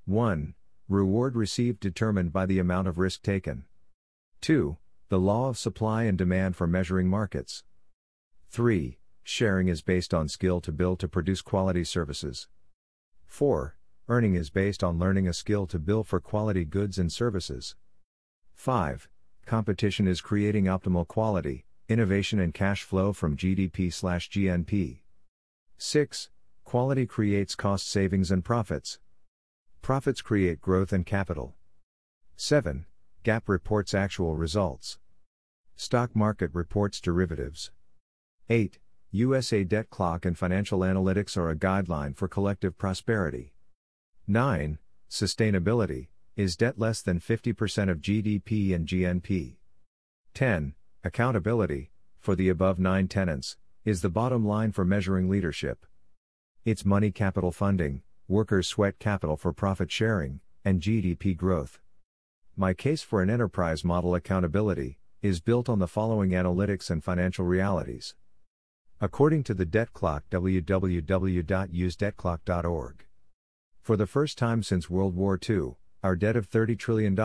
1. 0.06 0.54
Reward 0.88 1.36
received 1.36 1.78
determined 1.78 2.32
by 2.32 2.46
the 2.46 2.58
amount 2.58 2.88
of 2.88 2.96
risk 2.96 3.20
taken. 3.20 3.66
2. 4.40 4.78
The 5.10 5.18
law 5.18 5.50
of 5.50 5.58
supply 5.58 6.04
and 6.04 6.16
demand 6.16 6.56
for 6.56 6.66
measuring 6.66 7.06
markets. 7.06 7.64
3. 8.48 8.98
Sharing 9.22 9.68
is 9.68 9.82
based 9.82 10.14
on 10.14 10.26
skill 10.26 10.62
to 10.62 10.72
build 10.72 11.00
to 11.00 11.06
produce 11.08 11.42
quality 11.42 11.84
services. 11.84 12.48
4. 13.26 13.76
Earning 14.08 14.36
is 14.36 14.48
based 14.48 14.82
on 14.82 14.98
learning 14.98 15.28
a 15.28 15.34
skill 15.34 15.66
to 15.66 15.78
bill 15.78 16.02
for 16.02 16.18
quality 16.18 16.64
goods 16.64 16.96
and 16.96 17.12
services. 17.12 17.76
5. 18.54 19.06
Competition 19.48 20.06
is 20.06 20.20
creating 20.20 20.64
optimal 20.66 21.08
quality, 21.08 21.64
innovation 21.88 22.38
and 22.38 22.52
cash 22.52 22.82
flow 22.82 23.14
from 23.14 23.34
GDP 23.34 23.90
slash 23.90 24.28
GNP. 24.28 24.98
6. 25.78 26.28
Quality 26.64 27.06
creates 27.06 27.54
cost 27.54 27.88
savings 27.88 28.30
and 28.30 28.44
profits. 28.44 28.98
Profits 29.80 30.20
create 30.20 30.60
growth 30.60 30.92
and 30.92 31.06
capital. 31.06 31.54
7. 32.36 32.84
GAAP 33.24 33.40
reports 33.46 33.94
actual 33.94 34.36
results. 34.36 34.98
Stock 35.76 36.14
market 36.14 36.50
reports 36.52 37.00
derivatives. 37.00 37.70
8. 38.50 38.78
USA 39.12 39.64
debt 39.64 39.88
clock 39.88 40.26
and 40.26 40.36
financial 40.36 40.80
analytics 40.80 41.38
are 41.38 41.48
a 41.48 41.56
guideline 41.56 42.14
for 42.14 42.28
collective 42.28 42.76
prosperity. 42.76 43.54
9. 44.26 44.78
Sustainability 45.08 46.08
is 46.38 46.56
debt 46.56 46.78
less 46.78 47.02
than 47.02 47.18
50% 47.18 47.90
of 47.90 48.00
GDP 48.00 48.72
and 48.72 48.86
GNP. 48.86 49.56
10. 50.34 50.74
Accountability, 51.02 51.90
for 52.20 52.36
the 52.36 52.48
above 52.48 52.78
nine 52.78 53.08
tenants, 53.08 53.56
is 53.84 54.02
the 54.02 54.08
bottom 54.08 54.46
line 54.46 54.70
for 54.70 54.84
measuring 54.84 55.28
leadership. 55.28 55.84
It's 56.64 56.84
money 56.84 57.10
capital 57.10 57.50
funding, 57.50 58.02
workers' 58.28 58.68
sweat 58.68 59.00
capital 59.00 59.36
for 59.36 59.52
profit 59.52 59.90
sharing, 59.90 60.38
and 60.64 60.80
GDP 60.80 61.36
growth. 61.36 61.80
My 62.56 62.72
case 62.72 63.02
for 63.02 63.20
an 63.20 63.30
enterprise 63.30 63.84
model 63.84 64.14
accountability 64.14 65.00
is 65.20 65.40
built 65.40 65.68
on 65.68 65.80
the 65.80 65.88
following 65.88 66.30
analytics 66.30 66.88
and 66.88 67.02
financial 67.02 67.46
realities. 67.46 68.14
According 69.00 69.42
to 69.42 69.54
the 69.54 69.66
Debt 69.66 69.92
Clock, 69.92 70.22
www.usdebtclock.org. 70.30 73.04
For 73.82 73.96
the 73.96 74.06
first 74.06 74.38
time 74.38 74.62
since 74.62 74.88
World 74.88 75.16
War 75.16 75.36
II, 75.36 75.74
our 76.02 76.14
debt 76.14 76.36
of 76.36 76.48
$30 76.48 76.78
trillion, 76.78 77.18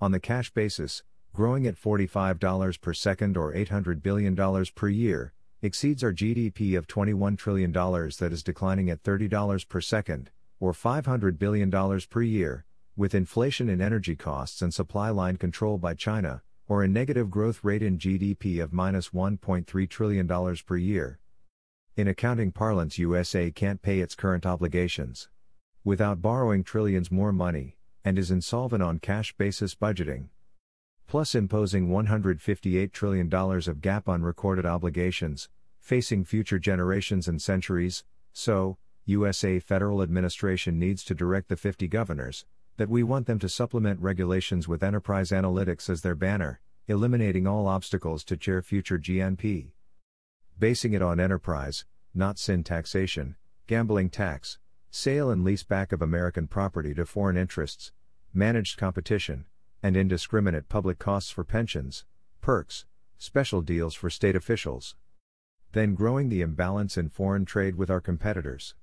on 0.00 0.12
the 0.12 0.20
cash 0.20 0.50
basis, 0.50 1.04
growing 1.32 1.66
at 1.66 1.80
$45 1.80 2.80
per 2.80 2.92
second 2.92 3.36
or 3.36 3.52
$800 3.52 4.02
billion 4.02 4.36
per 4.74 4.88
year, 4.88 5.32
exceeds 5.62 6.02
our 6.02 6.12
GDP 6.12 6.76
of 6.76 6.88
$21 6.88 7.38
trillion 7.38 7.72
that 7.72 8.30
is 8.32 8.42
declining 8.42 8.90
at 8.90 9.02
$30 9.02 9.68
per 9.68 9.80
second, 9.80 10.30
or 10.58 10.72
$500 10.72 11.38
billion 11.38 11.70
per 12.10 12.22
year, 12.22 12.64
with 12.96 13.14
inflation 13.14 13.68
in 13.68 13.80
energy 13.80 14.16
costs 14.16 14.60
and 14.60 14.74
supply 14.74 15.10
line 15.10 15.36
control 15.36 15.78
by 15.78 15.94
China, 15.94 16.42
or 16.66 16.82
a 16.82 16.88
negative 16.88 17.30
growth 17.30 17.62
rate 17.62 17.82
in 17.82 17.98
GDP 17.98 18.60
of 18.60 18.72
minus 18.72 19.10
$1.3 19.10 19.88
trillion 19.88 20.56
per 20.66 20.76
year. 20.76 21.20
In 21.96 22.08
accounting 22.08 22.50
parlance, 22.50 22.98
USA 22.98 23.50
can't 23.50 23.80
pay 23.80 24.00
its 24.00 24.14
current 24.16 24.44
obligations. 24.44 25.28
Without 25.84 26.22
borrowing 26.22 26.64
trillions 26.64 27.10
more 27.10 27.32
money, 27.32 27.76
and 28.04 28.18
is 28.18 28.30
insolvent 28.30 28.82
on 28.82 28.98
cash 28.98 29.34
basis 29.34 29.74
budgeting. 29.74 30.28
Plus 31.06 31.34
imposing 31.34 31.88
$158 31.88 32.92
trillion 32.92 33.26
of 33.26 33.80
GAAP 33.80 34.12
unrecorded 34.12 34.66
obligations, 34.66 35.48
facing 35.78 36.24
future 36.24 36.58
generations 36.58 37.28
and 37.28 37.40
centuries, 37.40 38.04
so, 38.32 38.78
USA 39.04 39.58
federal 39.58 40.00
administration 40.00 40.78
needs 40.78 41.04
to 41.04 41.14
direct 41.14 41.48
the 41.48 41.56
50 41.56 41.88
governors, 41.88 42.46
that 42.76 42.88
we 42.88 43.02
want 43.02 43.26
them 43.26 43.38
to 43.40 43.48
supplement 43.48 44.00
regulations 44.00 44.68
with 44.68 44.82
enterprise 44.82 45.30
analytics 45.30 45.90
as 45.90 46.02
their 46.02 46.14
banner, 46.14 46.60
eliminating 46.88 47.46
all 47.46 47.66
obstacles 47.66 48.24
to 48.24 48.36
chair 48.36 48.62
future 48.62 48.98
GNP. 48.98 49.72
Basing 50.58 50.92
it 50.92 51.02
on 51.02 51.20
enterprise, 51.20 51.84
not 52.14 52.38
sin 52.38 52.62
taxation, 52.62 53.36
gambling 53.66 54.10
tax, 54.10 54.58
sale 54.94 55.30
and 55.30 55.42
lease 55.42 55.62
back 55.62 55.90
of 55.90 56.02
American 56.02 56.46
property 56.46 56.92
to 56.92 57.06
foreign 57.06 57.34
interests, 57.34 57.92
managed 58.34 58.76
competition, 58.76 59.46
and 59.82 59.96
indiscriminate 59.96 60.68
public 60.68 60.98
costs 60.98 61.30
for 61.30 61.44
pensions, 61.44 62.04
perks, 62.42 62.84
special 63.16 63.62
deals 63.62 63.94
for 63.94 64.10
state 64.10 64.36
officials. 64.36 64.94
Then 65.72 65.94
growing 65.94 66.28
the 66.28 66.42
imbalance 66.42 66.98
in 66.98 67.08
foreign 67.08 67.46
trade 67.46 67.76
with 67.76 67.90
our 67.90 68.02
competitors. 68.02 68.74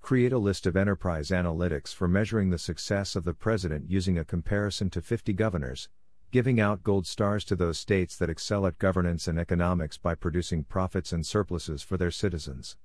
Create 0.00 0.32
a 0.32 0.38
list 0.38 0.66
of 0.66 0.76
enterprise 0.76 1.28
analytics 1.28 1.94
for 1.94 2.08
measuring 2.08 2.50
the 2.50 2.58
success 2.58 3.14
of 3.14 3.22
the 3.22 3.32
president 3.32 3.88
using 3.88 4.18
a 4.18 4.24
comparison 4.24 4.90
to 4.90 5.00
50 5.00 5.32
governors, 5.34 5.88
giving 6.32 6.58
out 6.60 6.82
gold 6.82 7.06
stars 7.06 7.44
to 7.44 7.54
those 7.54 7.78
states 7.78 8.16
that 8.16 8.28
excel 8.28 8.66
at 8.66 8.80
governance 8.80 9.28
and 9.28 9.38
economics 9.38 9.98
by 9.98 10.16
producing 10.16 10.64
profits 10.64 11.12
and 11.12 11.24
surpluses 11.24 11.84
for 11.84 11.96
their 11.96 12.10
citizens. 12.10 12.76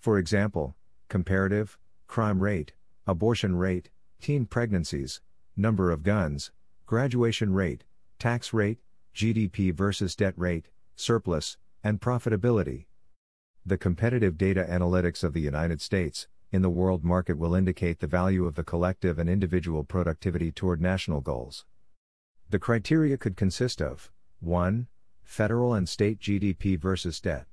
For 0.00 0.16
example, 0.16 0.76
comparative, 1.14 1.78
crime 2.08 2.40
rate, 2.40 2.72
abortion 3.06 3.54
rate, 3.54 3.88
teen 4.20 4.44
pregnancies, 4.44 5.20
number 5.56 5.92
of 5.92 6.02
guns, 6.02 6.50
graduation 6.86 7.54
rate, 7.54 7.84
tax 8.18 8.52
rate, 8.52 8.80
GDP 9.14 9.72
versus 9.72 10.16
debt 10.16 10.34
rate, 10.36 10.70
surplus, 10.96 11.56
and 11.84 12.00
profitability. 12.00 12.86
The 13.64 13.78
competitive 13.78 14.36
data 14.36 14.66
analytics 14.68 15.22
of 15.22 15.34
the 15.34 15.40
United 15.40 15.80
States, 15.80 16.26
in 16.50 16.62
the 16.62 16.68
world 16.68 17.04
market 17.04 17.38
will 17.38 17.54
indicate 17.54 18.00
the 18.00 18.08
value 18.08 18.44
of 18.44 18.56
the 18.56 18.64
collective 18.64 19.16
and 19.16 19.30
individual 19.30 19.84
productivity 19.84 20.50
toward 20.50 20.82
national 20.82 21.20
goals. 21.20 21.64
The 22.50 22.58
criteria 22.58 23.16
could 23.16 23.36
consist 23.36 23.80
of 23.80 24.10
1. 24.40 24.88
Federal 25.22 25.74
and 25.74 25.88
state 25.88 26.18
GDP 26.18 26.76
versus 26.76 27.20
debt. 27.20 27.46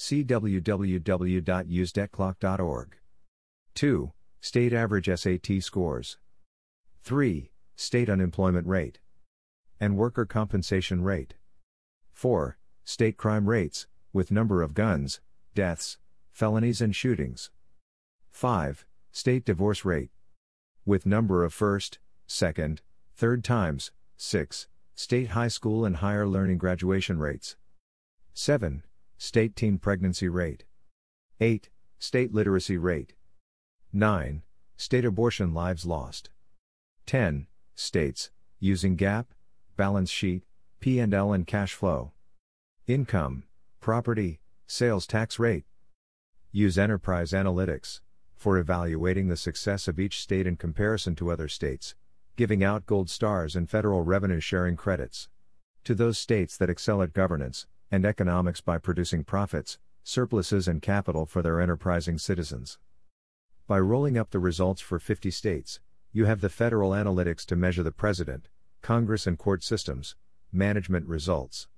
See 0.00 0.22
www.usdebtclock.org. 0.22 2.96
2. 3.74 4.12
State 4.40 4.72
average 4.72 5.10
SAT 5.12 5.60
scores. 5.60 6.18
3. 7.02 7.50
State 7.74 8.08
unemployment 8.08 8.68
rate. 8.68 9.00
And 9.80 9.96
worker 9.96 10.24
compensation 10.24 11.02
rate. 11.02 11.34
4. 12.12 12.58
State 12.84 13.16
crime 13.16 13.48
rates, 13.48 13.88
with 14.12 14.30
number 14.30 14.62
of 14.62 14.72
guns, 14.72 15.18
deaths, 15.56 15.98
felonies, 16.30 16.80
and 16.80 16.94
shootings. 16.94 17.50
5. 18.30 18.86
State 19.10 19.44
divorce 19.44 19.84
rate. 19.84 20.10
With 20.86 21.06
number 21.06 21.42
of 21.42 21.52
first, 21.52 21.98
second, 22.28 22.82
third 23.16 23.42
times. 23.42 23.90
6. 24.16 24.68
State 24.94 25.30
high 25.30 25.48
school 25.48 25.84
and 25.84 25.96
higher 25.96 26.28
learning 26.28 26.58
graduation 26.58 27.18
rates. 27.18 27.56
7. 28.32 28.84
State 29.20 29.56
teen 29.56 29.78
pregnancy 29.78 30.28
rate. 30.28 30.64
8. 31.40 31.70
State 31.98 32.32
literacy 32.32 32.78
rate. 32.78 33.14
9. 33.92 34.42
State 34.76 35.04
abortion 35.04 35.52
lives 35.52 35.84
lost. 35.84 36.30
10. 37.06 37.48
States, 37.74 38.30
using 38.60 38.96
GAAP, 38.96 39.26
balance 39.76 40.08
sheet, 40.08 40.44
P&L 40.78 41.32
and 41.32 41.48
cash 41.48 41.74
flow. 41.74 42.12
Income, 42.86 43.42
property, 43.80 44.38
sales 44.68 45.04
tax 45.04 45.40
rate. 45.40 45.64
Use 46.52 46.78
enterprise 46.78 47.32
analytics 47.32 47.98
for 48.36 48.56
evaluating 48.56 49.26
the 49.26 49.36
success 49.36 49.88
of 49.88 49.98
each 49.98 50.20
state 50.20 50.46
in 50.46 50.54
comparison 50.54 51.16
to 51.16 51.32
other 51.32 51.48
states, 51.48 51.96
giving 52.36 52.62
out 52.62 52.86
gold 52.86 53.10
stars 53.10 53.56
and 53.56 53.68
federal 53.68 54.02
revenue 54.02 54.38
sharing 54.38 54.76
credits. 54.76 55.28
To 55.82 55.96
those 55.96 56.18
states 56.18 56.56
that 56.58 56.70
excel 56.70 57.02
at 57.02 57.12
governance 57.12 57.66
and 57.90 58.04
economics 58.04 58.60
by 58.60 58.78
producing 58.78 59.24
profits, 59.24 59.78
surpluses, 60.02 60.68
and 60.68 60.82
capital 60.82 61.26
for 61.26 61.42
their 61.42 61.60
enterprising 61.60 62.18
citizens. 62.18 62.78
By 63.66 63.80
rolling 63.80 64.16
up 64.16 64.30
the 64.30 64.38
results 64.38 64.80
for 64.80 64.98
50 64.98 65.30
states, 65.30 65.80
you 66.12 66.24
have 66.24 66.40
the 66.40 66.48
federal 66.48 66.92
analytics 66.92 67.44
to 67.46 67.56
measure 67.56 67.82
the 67.82 67.92
president, 67.92 68.48
Congress, 68.80 69.26
and 69.26 69.38
court 69.38 69.62
systems, 69.62 70.16
management 70.50 71.06
results. 71.06 71.68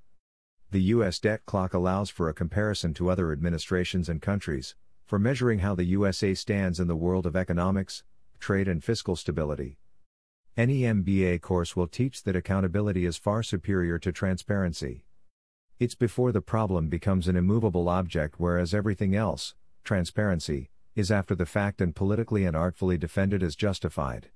The 0.70 0.82
U.S. 0.94 1.18
debt 1.18 1.44
clock 1.46 1.74
allows 1.74 2.10
for 2.10 2.28
a 2.28 2.34
comparison 2.34 2.94
to 2.94 3.10
other 3.10 3.32
administrations 3.32 4.08
and 4.08 4.22
countries, 4.22 4.76
for 5.04 5.18
measuring 5.18 5.58
how 5.58 5.74
the 5.74 5.84
USA 5.84 6.34
stands 6.34 6.78
in 6.78 6.86
the 6.86 6.94
world 6.94 7.26
of 7.26 7.34
economics, 7.34 8.04
trade, 8.38 8.68
and 8.68 8.84
fiscal 8.84 9.16
stability. 9.16 9.78
Any 10.56 10.82
MBA 10.82 11.40
course 11.40 11.74
will 11.74 11.88
teach 11.88 12.22
that 12.22 12.36
accountability 12.36 13.04
is 13.04 13.16
far 13.16 13.42
superior 13.42 13.98
to 13.98 14.12
transparency. 14.12 15.04
It's 15.80 15.94
before 15.94 16.30
the 16.30 16.42
problem 16.42 16.88
becomes 16.88 17.26
an 17.26 17.36
immovable 17.36 17.88
object, 17.88 18.34
whereas 18.36 18.74
everything 18.74 19.16
else, 19.16 19.54
transparency, 19.82 20.68
is 20.94 21.10
after 21.10 21.34
the 21.34 21.46
fact 21.46 21.80
and 21.80 21.96
politically 21.96 22.44
and 22.44 22.54
artfully 22.54 22.98
defended 22.98 23.42
as 23.42 23.56
justified. 23.56 24.28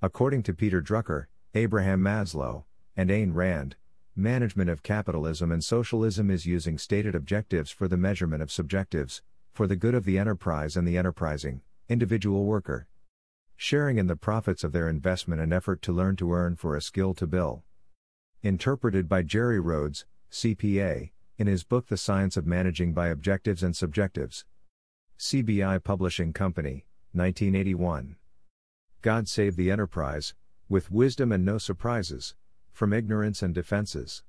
According 0.00 0.44
to 0.44 0.54
Peter 0.54 0.80
Drucker, 0.80 1.26
Abraham 1.52 2.00
Maslow, 2.00 2.64
and 2.96 3.10
Ayn 3.10 3.34
Rand, 3.34 3.76
management 4.16 4.70
of 4.70 4.82
capitalism 4.82 5.52
and 5.52 5.62
socialism 5.62 6.30
is 6.30 6.46
using 6.46 6.78
stated 6.78 7.14
objectives 7.14 7.70
for 7.70 7.86
the 7.86 7.98
measurement 7.98 8.42
of 8.42 8.50
subjectives, 8.50 9.20
for 9.52 9.66
the 9.66 9.76
good 9.76 9.94
of 9.94 10.06
the 10.06 10.16
enterprise 10.16 10.74
and 10.74 10.88
the 10.88 10.96
enterprising, 10.96 11.60
individual 11.90 12.46
worker. 12.46 12.88
Sharing 13.56 13.98
in 13.98 14.06
the 14.06 14.16
profits 14.16 14.64
of 14.64 14.72
their 14.72 14.88
investment 14.88 15.42
and 15.42 15.52
effort 15.52 15.82
to 15.82 15.92
learn 15.92 16.16
to 16.16 16.32
earn 16.32 16.56
for 16.56 16.74
a 16.74 16.80
skill 16.80 17.12
to 17.12 17.26
bill. 17.26 17.62
Interpreted 18.42 19.06
by 19.06 19.22
Jerry 19.22 19.60
Rhodes, 19.60 20.06
CPA, 20.32 21.10
in 21.36 21.46
his 21.46 21.62
book 21.62 21.88
The 21.88 21.98
Science 21.98 22.38
of 22.38 22.46
Managing 22.46 22.94
by 22.94 23.08
Objectives 23.08 23.62
and 23.62 23.76
Subjectives. 23.76 24.46
CBI 25.18 25.84
Publishing 25.84 26.32
Company, 26.32 26.86
1981. 27.12 28.16
God 29.02 29.28
Save 29.28 29.56
the 29.56 29.70
Enterprise, 29.70 30.32
with 30.70 30.90
wisdom 30.90 31.32
and 31.32 31.44
no 31.44 31.58
surprises, 31.58 32.34
from 32.72 32.94
ignorance 32.94 33.42
and 33.42 33.54
defenses. 33.54 34.22